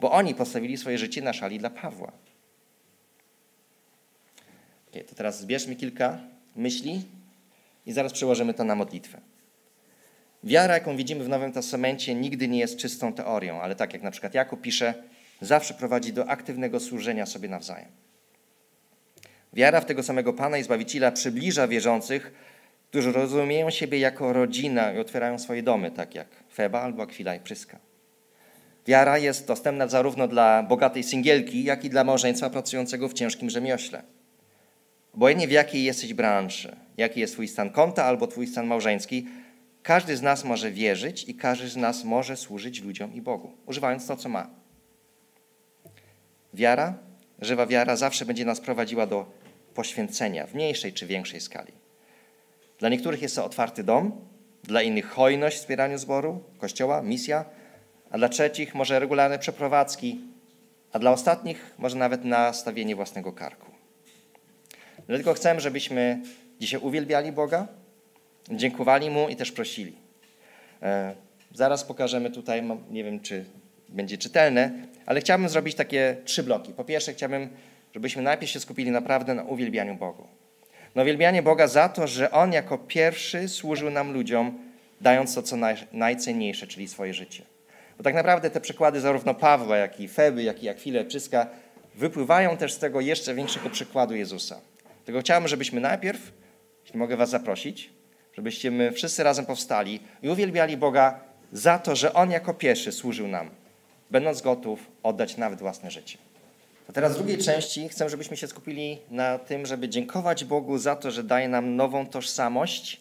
bo 0.00 0.12
oni 0.12 0.34
postawili 0.34 0.76
swoje 0.76 0.98
życie 0.98 1.22
na 1.22 1.32
szali 1.32 1.58
dla 1.58 1.70
Pawła. 1.70 2.12
Okay, 4.90 5.04
to 5.04 5.14
teraz 5.14 5.40
zbierzmy 5.40 5.76
kilka 5.76 6.18
myśli 6.56 7.02
i 7.86 7.92
zaraz 7.92 8.12
przełożymy 8.12 8.54
to 8.54 8.64
na 8.64 8.74
modlitwę. 8.74 9.20
Wiara, 10.44 10.74
jaką 10.74 10.96
widzimy 10.96 11.24
w 11.24 11.28
Nowym 11.28 11.52
Testamencie, 11.52 12.14
nigdy 12.14 12.48
nie 12.48 12.58
jest 12.58 12.76
czystą 12.76 13.12
teorią, 13.12 13.60
ale 13.60 13.74
tak 13.74 13.92
jak 13.92 14.02
na 14.02 14.10
przykład 14.10 14.34
Jakub 14.34 14.60
pisze, 14.60 14.94
zawsze 15.40 15.74
prowadzi 15.74 16.12
do 16.12 16.28
aktywnego 16.28 16.80
służenia 16.80 17.26
sobie 17.26 17.48
nawzajem. 17.48 17.88
Wiara 19.52 19.80
w 19.80 19.86
tego 19.86 20.02
samego 20.02 20.32
Pana 20.32 20.58
i 20.58 20.62
Zbawiciela 20.62 21.12
przybliża 21.12 21.68
wierzących, 21.68 22.32
którzy 22.96 23.12
rozumieją 23.12 23.70
siebie 23.70 23.98
jako 23.98 24.32
rodzina 24.32 24.92
i 24.92 24.98
otwierają 24.98 25.38
swoje 25.38 25.62
domy, 25.62 25.90
tak 25.90 26.14
jak 26.14 26.28
Feba 26.54 26.80
albo 26.80 27.02
Akwila 27.02 27.34
i 27.34 27.40
Pryska. 27.40 27.78
Wiara 28.86 29.18
jest 29.18 29.46
dostępna 29.46 29.88
zarówno 29.88 30.28
dla 30.28 30.62
bogatej 30.62 31.02
singielki, 31.02 31.64
jak 31.64 31.84
i 31.84 31.90
dla 31.90 32.04
małżeństwa 32.04 32.50
pracującego 32.50 33.08
w 33.08 33.14
ciężkim 33.14 33.50
rzemiośle. 33.50 34.02
Obojętnie 35.14 35.48
w 35.48 35.50
jakiej 35.50 35.84
jesteś 35.84 36.14
branży, 36.14 36.76
jaki 36.96 37.20
jest 37.20 37.32
twój 37.32 37.48
stan 37.48 37.70
konta 37.70 38.04
albo 38.04 38.26
twój 38.26 38.46
stan 38.46 38.66
małżeński, 38.66 39.26
każdy 39.82 40.16
z 40.16 40.22
nas 40.22 40.44
może 40.44 40.70
wierzyć 40.70 41.28
i 41.28 41.34
każdy 41.34 41.68
z 41.68 41.76
nas 41.76 42.04
może 42.04 42.36
służyć 42.36 42.82
ludziom 42.82 43.14
i 43.14 43.20
Bogu, 43.20 43.52
używając 43.66 44.06
to, 44.06 44.16
co 44.16 44.28
ma. 44.28 44.50
Wiara, 46.54 46.94
żywa 47.40 47.66
wiara 47.66 47.96
zawsze 47.96 48.24
będzie 48.24 48.44
nas 48.44 48.60
prowadziła 48.60 49.06
do 49.06 49.26
poświęcenia 49.74 50.46
w 50.46 50.54
mniejszej 50.54 50.92
czy 50.92 51.06
większej 51.06 51.40
skali. 51.40 51.75
Dla 52.78 52.88
niektórych 52.88 53.22
jest 53.22 53.36
to 53.36 53.44
otwarty 53.44 53.84
dom, 53.84 54.12
dla 54.64 54.82
innych 54.82 55.08
hojność 55.08 55.56
w 55.56 55.60
wspieraniu 55.60 55.98
zboru, 55.98 56.44
kościoła, 56.58 57.02
misja, 57.02 57.44
a 58.10 58.18
dla 58.18 58.28
trzecich 58.28 58.74
może 58.74 58.98
regularne 58.98 59.38
przeprowadzki, 59.38 60.20
a 60.92 60.98
dla 60.98 61.12
ostatnich 61.12 61.74
może 61.78 61.96
nawet 61.96 62.24
nastawienie 62.24 62.96
własnego 62.96 63.32
karku. 63.32 63.66
Dlatego 65.06 65.34
chcę, 65.34 65.60
żebyśmy 65.60 66.22
dzisiaj 66.60 66.80
uwielbiali 66.80 67.32
Boga, 67.32 67.66
dziękowali 68.50 69.10
Mu 69.10 69.28
i 69.28 69.36
też 69.36 69.52
prosili. 69.52 69.92
E, 70.82 71.14
zaraz 71.54 71.84
pokażemy 71.84 72.30
tutaj, 72.30 72.62
nie 72.90 73.04
wiem 73.04 73.20
czy 73.20 73.44
będzie 73.88 74.18
czytelne, 74.18 74.70
ale 75.06 75.20
chciałbym 75.20 75.48
zrobić 75.48 75.74
takie 75.74 76.16
trzy 76.24 76.42
bloki. 76.42 76.72
Po 76.72 76.84
pierwsze, 76.84 77.12
chciałbym, 77.12 77.48
żebyśmy 77.94 78.22
najpierw 78.22 78.52
się 78.52 78.60
skupili 78.60 78.90
naprawdę 78.90 79.34
na 79.34 79.42
uwielbianiu 79.42 79.94
Bogu. 79.94 80.26
Na 80.96 81.02
uwielbianie 81.02 81.42
Boga 81.42 81.66
za 81.66 81.88
to, 81.88 82.06
że 82.06 82.30
On 82.30 82.52
jako 82.52 82.78
pierwszy 82.78 83.48
służył 83.48 83.90
nam 83.90 84.12
ludziom, 84.12 84.58
dając 85.00 85.34
to, 85.34 85.42
co 85.42 85.56
naj, 85.56 85.76
najcenniejsze, 85.92 86.66
czyli 86.66 86.88
swoje 86.88 87.14
życie. 87.14 87.42
Bo 87.98 88.04
tak 88.04 88.14
naprawdę 88.14 88.50
te 88.50 88.60
przykłady 88.60 89.00
zarówno 89.00 89.34
Pawła, 89.34 89.76
jak 89.76 90.00
i 90.00 90.08
Feby, 90.08 90.42
jak 90.42 90.62
i 90.62 90.68
Akwile, 90.68 91.04
Czyska 91.04 91.46
wypływają 91.94 92.56
też 92.56 92.72
z 92.72 92.78
tego 92.78 93.00
jeszcze 93.00 93.34
większego 93.34 93.70
przykładu 93.70 94.14
Jezusa. 94.14 94.60
Tego 95.04 95.20
chciałbym, 95.20 95.48
żebyśmy 95.48 95.80
najpierw, 95.80 96.32
jeśli 96.84 96.98
mogę 96.98 97.16
Was 97.16 97.30
zaprosić, 97.30 97.90
żebyście 98.32 98.70
my 98.70 98.92
wszyscy 98.92 99.22
razem 99.22 99.46
powstali 99.46 100.00
i 100.22 100.28
uwielbiali 100.28 100.76
Boga 100.76 101.20
za 101.52 101.78
to, 101.78 101.96
że 101.96 102.12
On 102.12 102.30
jako 102.30 102.54
pierwszy 102.54 102.92
służył 102.92 103.28
nam, 103.28 103.50
będąc 104.10 104.42
gotów 104.42 104.90
oddać 105.02 105.36
nawet 105.36 105.58
własne 105.58 105.90
życie. 105.90 106.25
To 106.86 106.92
teraz 106.92 107.12
w 107.12 107.16
drugiej 107.16 107.38
części 107.38 107.88
chcę, 107.88 108.08
żebyśmy 108.08 108.36
się 108.36 108.46
skupili 108.46 108.98
na 109.10 109.38
tym, 109.38 109.66
żeby 109.66 109.88
dziękować 109.88 110.44
Bogu 110.44 110.78
za 110.78 110.96
to, 110.96 111.10
że 111.10 111.24
daje 111.24 111.48
nam 111.48 111.76
nową 111.76 112.06
tożsamość. 112.06 113.00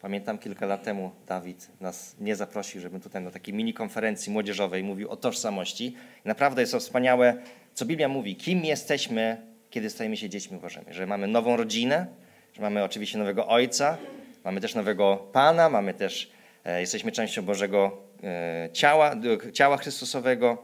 Pamiętam 0.00 0.38
kilka 0.38 0.66
lat 0.66 0.82
temu 0.82 1.10
Dawid 1.26 1.68
nas 1.80 2.16
nie 2.20 2.36
zaprosił, 2.36 2.80
żebym 2.80 3.00
tutaj 3.00 3.22
na 3.22 3.30
takiej 3.30 3.54
mini 3.54 3.74
konferencji 3.74 4.32
młodzieżowej 4.32 4.84
mówił 4.84 5.10
o 5.10 5.16
tożsamości. 5.16 5.86
I 6.24 6.28
naprawdę 6.28 6.60
jest 6.60 6.72
to 6.72 6.80
wspaniałe, 6.80 7.34
co 7.74 7.84
Biblia 7.84 8.08
mówi, 8.08 8.36
kim 8.36 8.64
jesteśmy, 8.64 9.36
kiedy 9.70 9.90
stajemy 9.90 10.16
się 10.16 10.28
dziećmi 10.28 10.58
Bożymi. 10.58 10.86
Że 10.90 11.06
mamy 11.06 11.26
nową 11.26 11.56
rodzinę, 11.56 12.06
że 12.54 12.62
mamy 12.62 12.84
oczywiście 12.84 13.18
nowego 13.18 13.48
Ojca, 13.48 13.96
mamy 14.44 14.60
też 14.60 14.74
nowego 14.74 15.16
Pana, 15.32 15.68
mamy 15.68 15.94
też, 15.94 16.30
e, 16.64 16.80
jesteśmy 16.80 17.12
częścią 17.12 17.42
Bożego 17.42 17.98
e, 18.22 18.68
ciała, 18.72 19.14
ciała 19.52 19.76
Chrystusowego, 19.76 20.62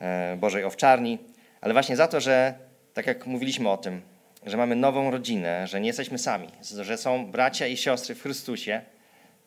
e, 0.00 0.36
Bożej 0.36 0.64
owczarni. 0.64 1.18
Ale 1.60 1.72
właśnie 1.72 1.96
za 1.96 2.08
to, 2.08 2.20
że 2.20 2.54
tak 2.94 3.06
jak 3.06 3.26
mówiliśmy 3.26 3.70
o 3.70 3.76
tym, 3.76 4.02
że 4.46 4.56
mamy 4.56 4.76
nową 4.76 5.10
rodzinę, 5.10 5.66
że 5.66 5.80
nie 5.80 5.86
jesteśmy 5.86 6.18
sami, 6.18 6.48
że 6.80 6.96
są 6.96 7.30
bracia 7.30 7.66
i 7.66 7.76
siostry 7.76 8.14
w 8.14 8.22
Chrystusie, 8.22 8.80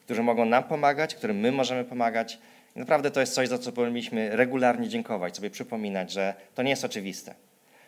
którzy 0.06 0.24
mogą 0.24 0.46
nam 0.46 0.64
pomagać, 0.64 1.16
którym 1.16 1.40
my 1.40 1.52
możemy 1.52 1.84
pomagać. 1.84 2.40
I 2.76 2.80
naprawdę 2.80 3.12
to 3.12 3.20
jest 3.20 3.34
coś, 3.34 3.48
za 3.48 3.58
co 3.58 3.72
powinniśmy 3.72 4.36
regularnie 4.36 4.90
dziękować, 4.90 5.36
sobie 5.36 5.50
przypominać, 5.50 6.12
że 6.12 6.34
to 6.56 6.64
nie 6.64 6.70
jest 6.70 6.86
oczywiste. 6.86 7.36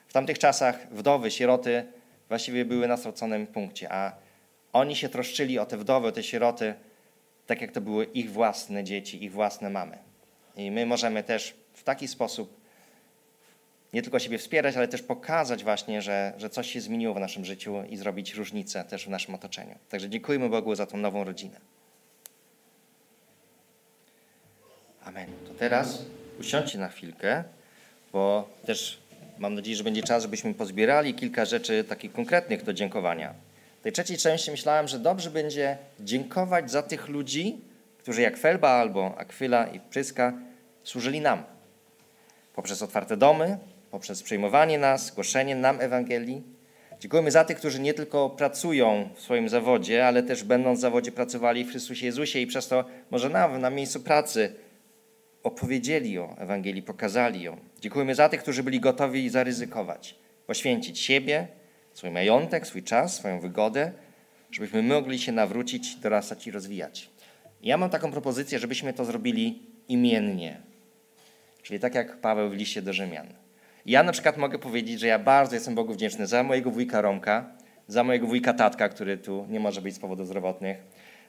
W 0.08 0.14
tamtych 0.14 0.40
czasach 0.40 0.88
wdowy, 0.92 1.32
sieroty 1.32 1.86
właściwie 2.30 2.66
były 2.66 2.88
na 2.88 2.98
straconym 2.98 3.48
punkcie, 3.48 3.94
a 3.94 4.16
oni 4.74 4.96
się 4.96 5.10
troszczyli 5.10 5.60
o 5.60 5.66
te 5.66 5.78
wdowy, 5.78 6.08
o 6.08 6.12
te 6.12 6.24
sieroty, 6.24 6.74
tak 7.48 7.62
jak 7.62 7.72
to 7.72 7.82
były 7.82 8.06
ich 8.06 8.32
własne 8.32 8.84
dzieci, 8.84 9.24
ich 9.24 9.32
własne 9.32 9.70
mamy. 9.70 9.98
I 10.56 10.72
my 10.72 10.86
możemy 10.86 11.24
też 11.24 11.56
w 11.74 11.84
taki 11.84 12.08
sposób 12.08 12.63
nie 13.94 14.02
tylko 14.02 14.20
siebie 14.20 14.38
wspierać, 14.38 14.78
ale 14.78 14.88
też 14.88 15.02
pokazać 15.02 15.64
właśnie, 15.64 16.02
że, 16.02 16.34
że 16.38 16.50
coś 16.50 16.72
się 16.72 16.82
zmieniło 16.82 17.14
w 17.14 17.20
naszym 17.20 17.46
życiu 17.46 17.84
i 17.90 17.98
zrobić 17.98 18.34
różnicę 18.34 18.84
też 18.84 19.06
w 19.06 19.10
naszym 19.10 19.36
otoczeniu. 19.36 19.76
Także 19.90 20.10
dziękujmy 20.10 20.50
Bogu 20.50 20.76
za 20.76 20.86
tą 20.86 20.98
nową 20.98 21.24
rodzinę. 21.24 21.60
Amen. 25.06 25.30
To 25.48 25.54
teraz 25.54 26.06
usiądźcie 26.40 26.78
na 26.78 26.90
chwilkę, 26.90 27.44
bo 28.14 28.50
też 28.66 29.00
mam 29.38 29.56
nadzieję, 29.56 29.78
że 29.78 29.84
będzie 29.84 30.04
czas, 30.04 30.24
żebyśmy 30.24 30.54
pozbierali 30.54 31.14
kilka 31.14 31.46
rzeczy 31.46 31.84
takich 31.84 32.14
konkretnych 32.14 32.64
do 32.64 32.74
dziękowania. 32.74 33.34
W 33.80 33.84
tej 33.84 33.92
trzeciej 33.92 34.18
części 34.18 34.52
myślałem, 34.52 34.88
że 34.88 35.00
dobrze 35.00 35.32
będzie 35.32 35.78
dziękować 36.00 36.72
za 36.72 36.84
tych 36.84 37.08
ludzi, 37.08 37.58
którzy 37.98 38.22
jak 38.22 38.38
Felba 38.38 38.70
albo 38.70 39.18
Akwila 39.18 39.68
i 39.68 39.80
Pryska 39.80 40.34
służyli 40.84 41.22
nam. 41.22 41.44
Poprzez 42.56 42.82
otwarte 42.82 43.18
domy, 43.18 43.58
poprzez 43.94 44.24
przyjmowanie 44.24 44.78
nas, 44.78 45.12
głoszenie 45.12 45.56
nam 45.56 45.82
Ewangelii. 45.82 46.44
Dziękujemy 47.00 47.32
za 47.32 47.46
tych, 47.46 47.58
którzy 47.58 47.80
nie 47.80 47.94
tylko 47.94 48.30
pracują 48.30 49.10
w 49.16 49.22
swoim 49.22 49.50
zawodzie, 49.50 50.08
ale 50.08 50.24
też 50.24 50.44
będąc 50.44 50.80
w 50.80 50.82
zawodzie 50.82 51.12
pracowali 51.12 51.66
w 51.66 51.70
Chrystusie 51.70 52.06
Jezusie 52.06 52.40
i 52.40 52.48
przez 52.48 52.68
to 52.68 52.86
może 53.12 53.30
nawet 53.30 53.62
na 53.62 53.70
miejscu 53.70 54.00
pracy 54.00 54.56
opowiedzieli 55.44 56.20
o 56.20 56.36
Ewangelii, 56.38 56.82
pokazali 56.82 57.42
ją. 57.42 57.58
Dziękujemy 57.82 58.16
za 58.16 58.30
tych, 58.30 58.42
którzy 58.42 58.64
byli 58.64 58.80
gotowi 58.80 59.30
zaryzykować, 59.30 60.16
poświęcić 60.48 61.00
siebie, 61.00 61.48
swój 61.94 62.12
majątek, 62.12 62.68
swój 62.68 62.84
czas, 62.84 63.16
swoją 63.16 63.40
wygodę, 63.40 63.92
żebyśmy 64.52 64.84
mogli 64.84 65.20
się 65.20 65.32
nawrócić, 65.32 65.96
dorastać 65.96 66.48
i 66.48 66.52
rozwijać. 66.52 67.10
Ja 67.62 67.78
mam 67.78 67.90
taką 67.90 68.12
propozycję, 68.12 68.60
żebyśmy 68.60 68.94
to 68.94 69.06
zrobili 69.06 69.60
imiennie. 69.88 70.62
Czyli 71.64 71.80
tak 71.80 71.96
jak 71.96 72.18
Paweł 72.18 72.50
w 72.50 72.54
liście 72.54 72.82
do 72.82 72.94
Rzymian. 72.94 73.43
Ja 73.86 74.04
na 74.04 74.12
przykład 74.12 74.38
mogę 74.38 74.60
powiedzieć, 74.60 75.00
że 75.00 75.08
ja 75.08 75.20
bardzo 75.20 75.56
jestem 75.56 75.76
Bogu 75.76 75.94
wdzięczny 75.94 76.28
za 76.28 76.44
mojego 76.44 76.72
wujka 76.72 77.02
Romka, 77.02 77.46
za 77.88 78.04
mojego 78.04 78.28
wujka 78.28 78.54
Tatka, 78.54 78.90
który 78.90 79.18
tu 79.18 79.46
nie 79.50 79.60
może 79.60 79.82
być 79.82 79.96
z 79.96 80.00
powodów 80.00 80.28
zdrowotnych, 80.28 80.78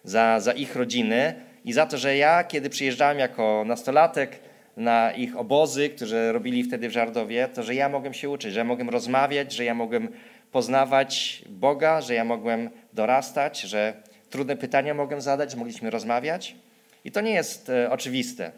za, 0.05 0.41
za 0.41 0.53
ich 0.53 0.77
rodziny 0.77 1.35
i 1.65 1.73
za 1.73 1.87
to, 1.87 1.99
że 1.99 2.17
ja, 2.17 2.45
kiedy 2.45 2.71
przyjeżdżałem 2.71 3.19
jako 3.19 3.65
nastolatek 3.67 4.41
na 4.77 5.13
ich 5.13 5.37
obozy, 5.37 5.89
które 5.89 6.33
robili 6.33 6.65
wtedy 6.65 6.89
w 6.89 6.93
Żardowie, 6.93 7.49
to 7.49 7.63
że 7.63 7.75
ja 7.75 7.89
mogłem 7.89 8.15
się 8.15 8.31
uczyć, 8.31 8.53
że 8.53 8.61
ja 8.61 8.65
mogłem 8.65 8.91
rozmawiać, 8.91 9.53
że 9.53 9.65
ja 9.65 9.75
mogłem 9.75 10.09
poznawać 10.53 11.43
Boga, 11.49 12.01
że 12.01 12.15
ja 12.15 12.25
mogłem 12.25 12.71
dorastać, 12.93 13.61
że 13.61 13.95
trudne 14.31 14.57
pytania 14.57 14.95
mogłem 14.95 15.21
zadać, 15.21 15.51
że 15.51 15.57
mogliśmy 15.57 15.91
rozmawiać. 15.91 16.57
I 17.05 17.11
to 17.11 17.21
nie 17.21 17.31
jest 17.31 17.69
e, 17.69 17.91
oczywiste. 17.91 18.53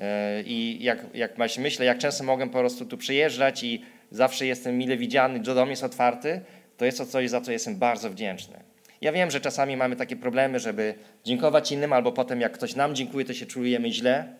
E, 0.00 0.42
I 0.42 0.84
jak, 0.84 1.06
jak 1.14 1.38
myślę, 1.58 1.84
jak 1.84 1.98
często 1.98 2.24
mogę 2.24 2.46
po 2.46 2.58
prostu 2.58 2.86
tu 2.86 2.98
przyjeżdżać 2.98 3.62
i 3.62 3.82
zawsze 4.10 4.46
jestem 4.46 4.78
mile 4.78 4.96
widziany, 4.96 5.40
dom 5.40 5.70
jest 5.70 5.84
otwarty, 5.84 6.40
to 6.76 6.84
jest 6.84 6.98
to 6.98 7.06
coś, 7.06 7.30
za 7.30 7.40
co 7.40 7.52
jestem 7.52 7.76
bardzo 7.76 8.10
wdzięczny. 8.10 8.60
Ja 9.00 9.12
wiem, 9.12 9.30
że 9.30 9.40
czasami 9.40 9.76
mamy 9.76 9.96
takie 9.96 10.16
problemy, 10.16 10.58
żeby 10.58 10.94
dziękować 11.24 11.72
innym, 11.72 11.92
albo 11.92 12.12
potem 12.12 12.40
jak 12.40 12.52
ktoś 12.52 12.76
nam 12.76 12.94
dziękuje, 12.94 13.24
to 13.24 13.34
się 13.34 13.46
czujemy 13.46 13.92
źle. 13.92 14.34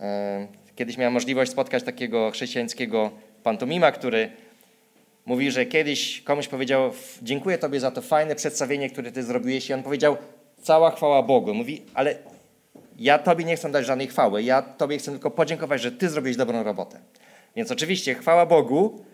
E, 0.00 0.46
kiedyś 0.76 0.96
miałem 0.96 1.12
możliwość 1.12 1.50
spotkać 1.50 1.82
takiego 1.82 2.30
chrześcijańskiego 2.30 3.10
pantomima, 3.42 3.92
który 3.92 4.30
mówi, 5.26 5.50
że 5.50 5.66
kiedyś 5.66 6.20
komuś 6.20 6.48
powiedział, 6.48 6.92
dziękuję 7.22 7.58
Tobie 7.58 7.80
za 7.80 7.90
to 7.90 8.02
fajne 8.02 8.34
przedstawienie, 8.34 8.90
które 8.90 9.12
Ty 9.12 9.22
zrobiłeś 9.22 9.70
i 9.70 9.74
on 9.74 9.82
powiedział, 9.82 10.16
cała 10.62 10.90
chwała 10.90 11.22
Bogu. 11.22 11.54
Mówi, 11.54 11.82
ale 11.94 12.14
ja 13.00 13.18
Tobie 13.18 13.44
nie 13.44 13.56
chcę 13.56 13.70
dać 13.70 13.86
żadnej 13.86 14.06
chwały, 14.06 14.42
ja 14.42 14.62
Tobie 14.62 14.98
chcę 14.98 15.10
tylko 15.10 15.30
podziękować, 15.30 15.82
że 15.82 15.92
Ty 15.92 16.08
zrobiłeś 16.08 16.36
dobrą 16.36 16.62
robotę. 16.62 16.98
Więc 17.56 17.70
oczywiście 17.70 18.14
chwała 18.14 18.46
Bogu, 18.46 19.04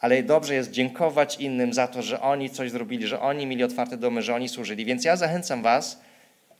ale 0.00 0.22
dobrze 0.22 0.54
jest 0.54 0.70
dziękować 0.70 1.36
innym 1.40 1.72
za 1.72 1.88
to, 1.88 2.02
że 2.02 2.20
oni 2.20 2.50
coś 2.50 2.70
zrobili, 2.70 3.06
że 3.06 3.20
oni 3.20 3.46
mieli 3.46 3.64
otwarte 3.64 3.96
domy, 3.96 4.22
że 4.22 4.34
oni 4.34 4.48
służyli. 4.48 4.84
Więc 4.84 5.04
ja 5.04 5.16
zachęcam 5.16 5.62
Was, 5.62 6.00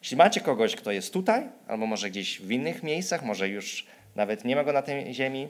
jeśli 0.03 0.17
macie 0.17 0.41
kogoś, 0.41 0.77
kto 0.77 0.93
jest 0.93 1.13
tutaj, 1.13 1.49
albo 1.69 1.87
może 1.87 2.11
gdzieś 2.11 2.41
w 2.41 2.51
innych 2.51 2.83
miejscach, 2.83 3.23
może 3.25 3.49
już 3.49 3.87
nawet 4.17 4.45
nie 4.45 4.57
ma 4.57 4.65
go 4.65 4.73
na 4.73 4.83
tej 4.83 5.15
ziemi, 5.15 5.49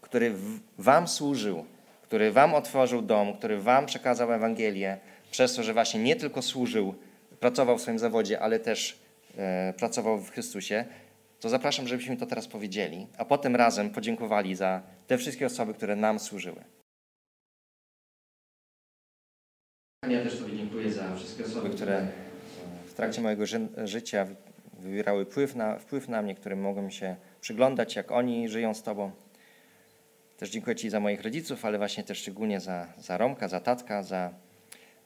który 0.00 0.34
Wam 0.78 1.08
służył, 1.08 1.64
który 2.02 2.32
Wam 2.32 2.54
otworzył 2.54 3.02
dom, 3.02 3.36
który 3.36 3.60
Wam 3.60 3.86
przekazał 3.86 4.32
Ewangelię, 4.32 4.98
przez 5.30 5.54
to, 5.54 5.62
że 5.62 5.74
właśnie 5.74 6.00
nie 6.00 6.16
tylko 6.16 6.42
służył, 6.42 6.94
pracował 7.40 7.78
w 7.78 7.82
swoim 7.82 7.98
zawodzie, 7.98 8.40
ale 8.40 8.58
też 8.58 9.05
pracował 9.76 10.18
w 10.18 10.30
Chrystusie, 10.30 10.84
to 11.40 11.48
zapraszam, 11.48 11.88
żebyśmy 11.88 12.16
to 12.16 12.26
teraz 12.26 12.48
powiedzieli, 12.48 13.06
a 13.18 13.24
potem 13.24 13.56
razem 13.56 13.90
podziękowali 13.90 14.54
za 14.54 14.82
te 15.06 15.18
wszystkie 15.18 15.46
osoby, 15.46 15.74
które 15.74 15.96
nam 15.96 16.18
służyły. 16.18 16.64
Ja 20.08 20.22
też 20.22 20.38
Tobie 20.38 20.56
dziękuję 20.56 20.92
za 20.92 21.16
wszystkie 21.16 21.44
osoby, 21.44 21.70
które 21.70 22.08
w 22.86 22.94
trakcie 22.94 23.20
mojego 23.20 23.46
ży 23.46 23.68
życia 23.84 24.26
wywierały 24.78 25.24
wpływ 25.24 25.54
na, 25.54 25.78
wpływ 25.78 26.08
na 26.08 26.22
mnie, 26.22 26.34
którym 26.34 26.60
mogłem 26.60 26.90
się 26.90 27.16
przyglądać, 27.40 27.96
jak 27.96 28.12
oni 28.12 28.48
żyją 28.48 28.74
z 28.74 28.82
Tobą. 28.82 29.10
Też 30.36 30.50
dziękuję 30.50 30.76
Ci 30.76 30.90
za 30.90 31.00
moich 31.00 31.22
rodziców, 31.22 31.64
ale 31.64 31.78
właśnie 31.78 32.04
też 32.04 32.18
szczególnie 32.18 32.60
za, 32.60 32.86
za 32.98 33.18
Romka, 33.18 33.48
za 33.48 33.60
Tatka, 33.60 34.02
za 34.02 34.30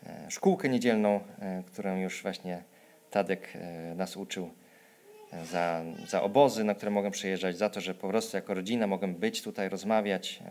e, 0.06 0.30
szkółkę 0.30 0.68
niedzielną, 0.68 1.20
e, 1.38 1.62
którą 1.66 1.96
już 1.96 2.22
właśnie 2.22 2.62
Tadek 3.10 3.48
e, 3.54 3.94
nas 3.94 4.16
uczył, 4.16 4.50
e, 5.32 5.46
za, 5.46 5.82
za 6.06 6.22
obozy, 6.22 6.64
na 6.64 6.74
które 6.74 6.90
mogłem 6.90 7.12
przyjeżdżać, 7.12 7.56
za 7.56 7.70
to, 7.70 7.80
że 7.80 7.94
po 7.94 8.08
prostu 8.08 8.36
jako 8.36 8.54
rodzina 8.54 8.86
mogłem 8.86 9.14
być 9.14 9.42
tutaj, 9.42 9.68
rozmawiać, 9.68 10.42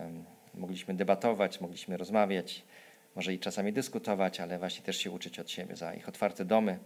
mogliśmy 0.54 0.94
debatować, 0.94 1.60
mogliśmy 1.60 1.96
rozmawiać, 1.96 2.64
może 3.16 3.34
i 3.34 3.38
czasami 3.38 3.72
dyskutować, 3.72 4.40
ale 4.40 4.58
właśnie 4.58 4.82
też 4.82 4.96
się 4.96 5.10
uczyć 5.10 5.38
od 5.38 5.50
siebie, 5.50 5.76
za 5.76 5.94
ich 5.94 6.08
otwarte 6.08 6.44
domy, 6.44 6.78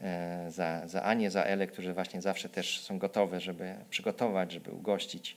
e, 0.00 0.46
za, 0.50 0.88
za 0.88 1.02
Anię, 1.02 1.30
za 1.30 1.42
Elę, 1.42 1.66
którzy 1.66 1.94
właśnie 1.94 2.22
zawsze 2.22 2.48
też 2.48 2.80
są 2.80 2.98
gotowe, 2.98 3.40
żeby 3.40 3.74
przygotować, 3.90 4.52
żeby 4.52 4.70
ugościć. 4.70 5.36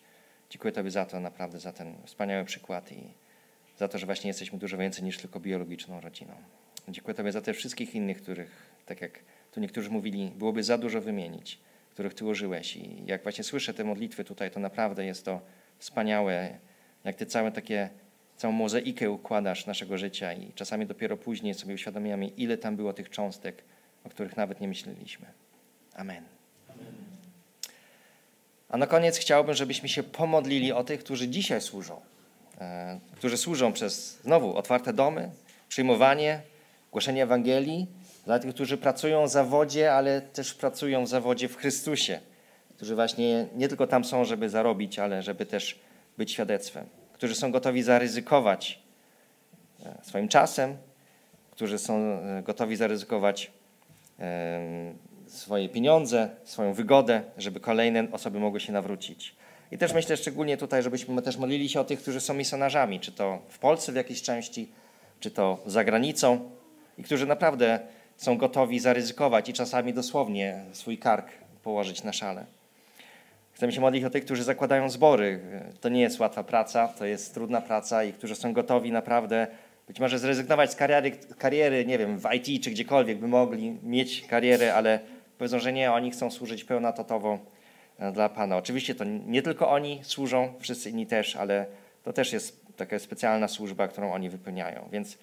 Dziękuję 0.49 0.71
Tobie 0.71 0.91
za 0.91 1.05
to, 1.05 1.19
naprawdę 1.19 1.59
za 1.59 1.71
ten 1.71 1.95
wspaniały 2.05 2.45
przykład 2.45 2.91
i 2.91 3.03
za 3.77 3.87
to, 3.87 3.97
że 3.97 4.05
właśnie 4.05 4.27
jesteśmy 4.27 4.59
dużo 4.59 4.77
więcej 4.77 5.03
niż 5.03 5.17
tylko 5.17 5.39
biologiczną 5.39 6.01
rodziną. 6.01 6.33
Dziękuję 6.87 7.15
Tobie 7.15 7.31
za 7.31 7.41
te 7.41 7.53
wszystkich 7.53 7.95
innych, 7.95 8.21
których, 8.21 8.51
tak 8.85 9.01
jak 9.01 9.19
tu 9.55 9.61
niektórzy 9.61 9.89
mówili, 9.89 10.31
byłoby 10.35 10.63
za 10.63 10.77
dużo 10.77 11.01
wymienić, 11.01 11.59
których 11.91 12.13
Ty 12.13 12.25
użyłeś. 12.25 12.75
I 12.75 13.03
jak 13.05 13.23
właśnie 13.23 13.43
słyszę 13.43 13.73
te 13.73 13.83
modlitwy 13.83 14.23
tutaj, 14.23 14.51
to 14.51 14.59
naprawdę 14.59 15.05
jest 15.05 15.25
to 15.25 15.41
wspaniałe, 15.79 16.57
jak 17.03 17.15
Ty 17.15 17.25
całe 17.25 17.51
takie, 17.51 17.89
całą 18.37 18.53
mozaikę 18.53 19.11
układasz 19.11 19.65
naszego 19.65 19.97
życia 19.97 20.33
i 20.33 20.53
czasami 20.53 20.85
dopiero 20.85 21.17
później 21.17 21.53
sobie 21.53 21.73
uświadamiamy, 21.73 22.27
ile 22.27 22.57
tam 22.57 22.75
było 22.75 22.93
tych 22.93 23.09
cząstek, 23.09 23.63
o 24.03 24.09
których 24.09 24.37
nawet 24.37 24.61
nie 24.61 24.67
myśleliśmy. 24.67 25.25
Amen. 25.95 26.23
A 28.69 28.77
na 28.77 28.87
koniec 28.87 29.17
chciałbym, 29.17 29.55
żebyśmy 29.55 29.89
się 29.89 30.03
pomodlili 30.03 30.71
o 30.71 30.83
tych, 30.83 30.99
którzy 30.99 31.27
dzisiaj 31.27 31.61
służą. 31.61 32.01
E, 32.61 32.99
którzy 33.15 33.37
służą 33.37 33.73
przez 33.73 34.21
znowu 34.21 34.57
otwarte 34.57 34.93
domy, 34.93 35.29
przyjmowanie, 35.69 36.41
głoszenie 36.91 37.23
Ewangelii, 37.23 37.87
dla 38.25 38.39
tych, 38.39 38.53
którzy 38.53 38.77
pracują 38.77 39.25
w 39.25 39.29
zawodzie, 39.29 39.93
ale 39.93 40.21
też 40.21 40.53
pracują 40.53 41.05
w 41.05 41.07
zawodzie 41.07 41.47
w 41.47 41.57
Chrystusie, 41.57 42.19
którzy 42.75 42.95
właśnie 42.95 43.47
nie 43.55 43.67
tylko 43.67 43.87
tam 43.87 44.05
są, 44.05 44.25
żeby 44.25 44.49
zarobić, 44.49 44.99
ale 44.99 45.23
żeby 45.23 45.45
też 45.45 45.79
być 46.17 46.31
świadectwem, 46.31 46.85
którzy 47.13 47.35
są 47.35 47.51
gotowi 47.51 47.83
zaryzykować 47.83 48.79
e, 49.85 49.97
swoim 50.03 50.27
czasem, 50.27 50.77
którzy 51.51 51.77
są 51.77 51.93
e, 51.97 52.43
gotowi 52.43 52.75
zaryzykować 52.75 53.51
swoje 55.27 55.69
pieniądze, 55.69 56.29
swoją 56.43 56.73
wygodę, 56.73 57.21
żeby 57.37 57.59
kolejne 57.59 58.07
osoby 58.11 58.39
mogły 58.39 58.59
się 58.59 58.73
nawrócić. 58.73 59.35
I 59.71 59.77
też 59.77 59.93
myślę 59.93 60.17
szczególnie 60.17 60.57
tutaj, 60.57 60.83
żebyśmy 60.83 61.21
też 61.21 61.37
modlili 61.37 61.69
się 61.69 61.79
o 61.79 61.83
tych, 61.83 62.01
którzy 62.01 62.21
są 62.21 62.33
misjonarzami, 62.33 62.99
czy 62.99 63.11
to 63.11 63.39
w 63.49 63.59
Polsce 63.59 63.91
w 63.91 63.95
jakiejś 63.95 64.21
części, 64.21 64.71
czy 65.19 65.31
to 65.31 65.57
za 65.65 65.83
granicą, 65.83 66.51
i 66.97 67.03
którzy 67.03 67.25
naprawdę 67.25 67.79
są 68.17 68.37
gotowi 68.37 68.79
zaryzykować 68.79 69.49
i 69.49 69.53
czasami 69.53 69.93
dosłownie 69.93 70.63
swój 70.71 70.97
kark 70.97 71.27
położyć 71.63 72.03
na 72.03 72.13
szale. 72.13 72.45
Chcemy 73.53 73.71
się 73.71 73.81
modlić 73.81 74.03
o 74.03 74.09
tych, 74.09 74.25
którzy 74.25 74.43
zakładają 74.43 74.89
zbory. 74.89 75.39
To 75.81 75.89
nie 75.89 76.01
jest 76.01 76.19
łatwa 76.19 76.43
praca, 76.43 76.87
to 76.87 77.05
jest 77.05 77.33
trudna 77.33 77.61
praca 77.61 78.03
i 78.03 78.13
którzy 78.13 78.35
są 78.35 78.53
gotowi 78.53 78.91
naprawdę 78.91 79.47
być 79.87 79.99
może 79.99 80.19
zrezygnować 80.19 80.71
z 80.71 80.75
kariery, 80.75 81.11
kariery, 81.37 81.85
nie 81.85 81.97
wiem, 81.97 82.19
w 82.19 82.27
IT 82.33 82.63
czy 82.63 82.71
gdziekolwiek 82.71 83.19
by 83.19 83.27
mogli 83.27 83.77
mieć 83.83 84.27
karierę, 84.27 84.75
ale 84.75 84.99
powiedzą, 85.37 85.59
że 85.59 85.73
nie, 85.73 85.91
oni 85.91 86.11
chcą 86.11 86.31
służyć 86.31 86.63
pełnatotowo 86.63 87.39
e, 87.99 88.11
dla 88.11 88.29
Pana. 88.29 88.57
Oczywiście 88.57 88.95
to 88.95 89.03
nie 89.03 89.41
tylko 89.41 89.69
oni 89.69 89.99
służą, 90.03 90.53
wszyscy 90.59 90.89
inni 90.89 91.05
też, 91.05 91.35
ale 91.35 91.65
to 92.03 92.13
też 92.13 92.33
jest 92.33 92.65
taka 92.77 92.99
specjalna 92.99 93.47
służba, 93.47 93.87
którą 93.87 94.13
oni 94.13 94.29
wypełniają. 94.29 94.89
Więc 94.91 95.17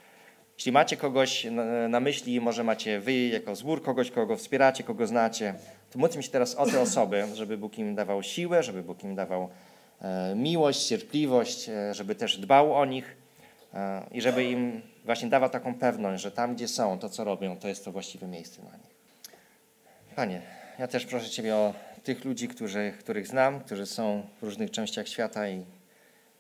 jeśli 0.56 0.72
macie 0.72 0.96
kogoś 0.96 1.44
na, 1.44 1.88
na 1.88 2.00
myśli, 2.00 2.40
może 2.40 2.64
macie 2.64 3.00
wy 3.00 3.12
jako 3.12 3.56
zbór 3.56 3.82
kogoś, 3.82 4.10
kogo 4.10 4.36
wspieracie, 4.36 4.84
kogo 4.84 5.06
znacie, 5.06 5.54
to 5.90 5.98
módlmy 5.98 6.22
się 6.22 6.30
teraz 6.30 6.54
o 6.54 6.66
te 6.66 6.80
osoby, 6.80 7.24
żeby 7.34 7.58
Bóg 7.58 7.78
im 7.78 7.94
dawał 7.94 8.22
siłę, 8.22 8.62
żeby 8.62 8.82
Bóg 8.82 9.04
im 9.04 9.14
dawał 9.14 9.48
e, 10.00 10.34
miłość, 10.36 10.86
cierpliwość, 10.86 11.68
e, 11.68 11.94
żeby 11.94 12.14
też 12.14 12.38
dbał 12.38 12.74
o 12.74 12.84
nich 12.84 13.16
e, 13.74 14.02
i 14.12 14.20
żeby 14.20 14.44
im 14.44 14.82
właśnie 15.04 15.28
dawał 15.28 15.50
taką 15.50 15.74
pewność, 15.74 16.22
że 16.22 16.30
tam, 16.30 16.54
gdzie 16.54 16.68
są, 16.68 16.98
to 16.98 17.08
co 17.08 17.24
robią, 17.24 17.56
to 17.56 17.68
jest 17.68 17.84
to 17.84 17.92
właściwe 17.92 18.26
miejsce 18.26 18.62
na 18.62 18.76
nich. 18.76 18.92
Panie, 20.16 20.42
ja 20.78 20.88
też 20.88 21.06
proszę 21.06 21.30
Ciebie 21.30 21.56
o 21.56 21.74
tych 22.02 22.24
ludzi, 22.24 22.48
którzy, 22.48 22.92
których 22.98 23.26
znam, 23.26 23.60
którzy 23.60 23.86
są 23.86 24.26
w 24.40 24.44
różnych 24.44 24.70
częściach 24.70 25.08
świata 25.08 25.48
i 25.48 25.64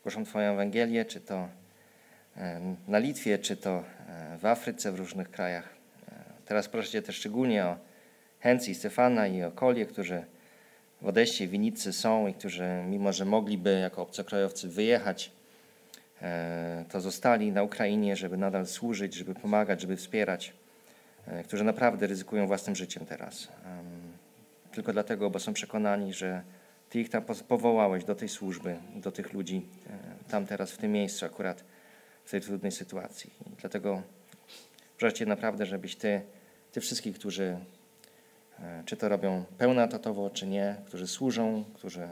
głoszą 0.02 0.24
Twoją 0.24 0.52
Ewangelię, 0.52 1.04
czy 1.04 1.20
to 1.20 1.48
na 2.88 2.98
Litwie, 2.98 3.38
czy 3.38 3.56
to 3.56 3.84
w 4.38 4.46
Afryce, 4.46 4.92
w 4.92 4.98
różnych 4.98 5.30
krajach. 5.30 5.68
Teraz 6.46 6.68
proszę 6.68 6.88
Cię 6.88 7.02
też 7.02 7.16
szczególnie 7.16 7.64
o 7.64 7.76
Hency, 8.40 8.74
Stefana 8.74 9.26
i 9.26 9.42
o 9.42 9.50
Kolie, 9.50 9.86
którzy 9.86 10.24
w 11.02 11.06
Odeście, 11.06 11.48
Winicy 11.48 11.92
są 11.92 12.26
i 12.26 12.34
którzy, 12.34 12.64
mimo 12.86 13.12
że 13.12 13.24
mogliby 13.24 13.78
jako 13.80 14.02
obcokrajowcy 14.02 14.68
wyjechać, 14.68 15.32
e, 16.22 16.84
to 16.88 17.00
zostali 17.00 17.52
na 17.52 17.62
Ukrainie, 17.62 18.16
żeby 18.16 18.36
nadal 18.36 18.66
służyć, 18.66 19.14
żeby 19.14 19.34
pomagać, 19.34 19.80
żeby 19.80 19.96
wspierać. 19.96 20.52
E, 21.26 21.42
którzy 21.42 21.64
naprawdę 21.64 22.06
ryzykują 22.06 22.46
własnym 22.46 22.76
życiem 22.76 23.06
teraz. 23.06 23.48
Tylko 24.72 24.92
dlatego, 24.92 25.30
bo 25.30 25.38
są 25.38 25.52
przekonani, 25.52 26.12
że 26.12 26.42
Ty 26.90 27.00
ich 27.00 27.10
tam 27.10 27.22
powołałeś 27.48 28.04
do 28.04 28.14
tej 28.14 28.28
służby, 28.28 28.76
do 28.94 29.12
tych 29.12 29.32
ludzi, 29.32 29.66
e, 29.86 30.30
tam 30.30 30.46
teraz 30.46 30.72
w 30.72 30.78
tym 30.78 30.92
miejscu 30.92 31.26
akurat, 31.26 31.64
w 32.24 32.30
tej 32.30 32.40
trudnej 32.40 32.72
sytuacji. 32.72 33.30
I 33.46 33.50
dlatego 33.60 34.02
proszę 34.98 35.14
Cię 35.14 35.26
naprawdę, 35.26 35.66
żebyś 35.66 35.96
Ty, 35.96 36.20
Ty 36.72 36.80
wszystkich, 36.80 37.18
którzy 37.18 37.58
e, 38.60 38.82
czy 38.86 38.96
to 38.96 39.08
robią 39.08 39.44
pełnatotowo, 39.58 40.30
czy 40.30 40.46
nie, 40.46 40.76
którzy 40.86 41.06
służą, 41.06 41.64
którzy 41.74 42.08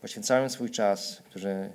poświęcają 0.00 0.48
swój 0.48 0.70
czas, 0.70 1.22
którzy 1.26 1.70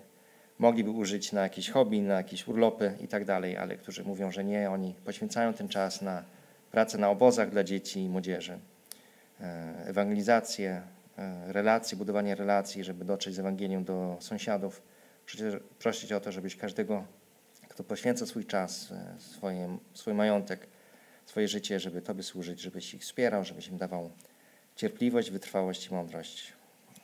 mogliby 0.60 0.89
użyć 0.89 1.32
na 1.32 1.41
jakieś 1.41 1.69
hobby, 1.69 2.02
na 2.02 2.13
jakieś 2.13 2.48
urlopy 2.48 2.98
i 3.02 3.08
tak 3.08 3.26
dalej, 3.26 3.58
ale 3.58 3.78
którzy 3.78 4.04
mówią, 4.04 4.32
że 4.32 4.43
nie, 4.43 4.72
oni 4.72 4.96
poświęcają 5.06 5.54
ten 5.54 5.67
czas 5.67 6.02
na 6.02 6.24
pracę 6.72 6.98
na 6.98 7.10
obozach 7.10 7.50
dla 7.50 7.63
dzieci 7.63 8.00
i 8.00 8.10
młodzieży, 8.10 8.60
e, 9.41 9.74
ewangelizację, 9.86 10.82
e, 11.17 11.54
relacje, 11.54 11.98
budowanie 11.98 12.36
relacji, 12.36 12.84
żeby 12.84 13.06
dotrzeć 13.06 13.36
z 13.36 13.39
Ewangelią 13.39 13.84
do 13.84 14.17
sąsiadów. 14.19 14.82
Prosić 15.80 16.12
o 16.12 16.19
to, 16.19 16.32
żebyś 16.32 16.56
każdego, 16.56 17.04
kto 17.73 17.83
poświęca 17.83 18.25
swój 18.25 18.45
czas, 18.45 18.91
e, 18.91 19.19
swoje, 19.19 19.77
swój 19.93 20.13
majątek, 20.13 20.67
swoje 21.25 21.47
życie, 21.47 21.79
żeby 21.79 22.01
Tobie 22.01 22.23
służyć, 22.23 22.59
żebyś 22.59 22.93
ich 22.93 23.01
wspierał, 23.01 23.43
żebyś 23.43 23.67
im 23.67 23.77
dawał 23.77 24.12
cierpliwość, 24.75 25.31
wytrwałość 25.31 25.88
i 25.88 25.93
mądrość. 25.93 26.53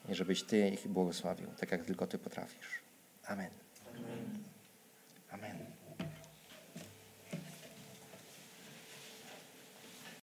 I 0.09 0.15
żebyś 0.15 0.43
Ty 0.43 0.69
ich 0.69 0.87
błogosławił, 0.87 1.47
tak 1.59 1.71
jak 1.71 1.85
tylko 1.85 2.07
Ty 2.07 2.17
potrafisz. 2.17 2.79
Amen. 3.27 3.49
Amen. 5.31 5.68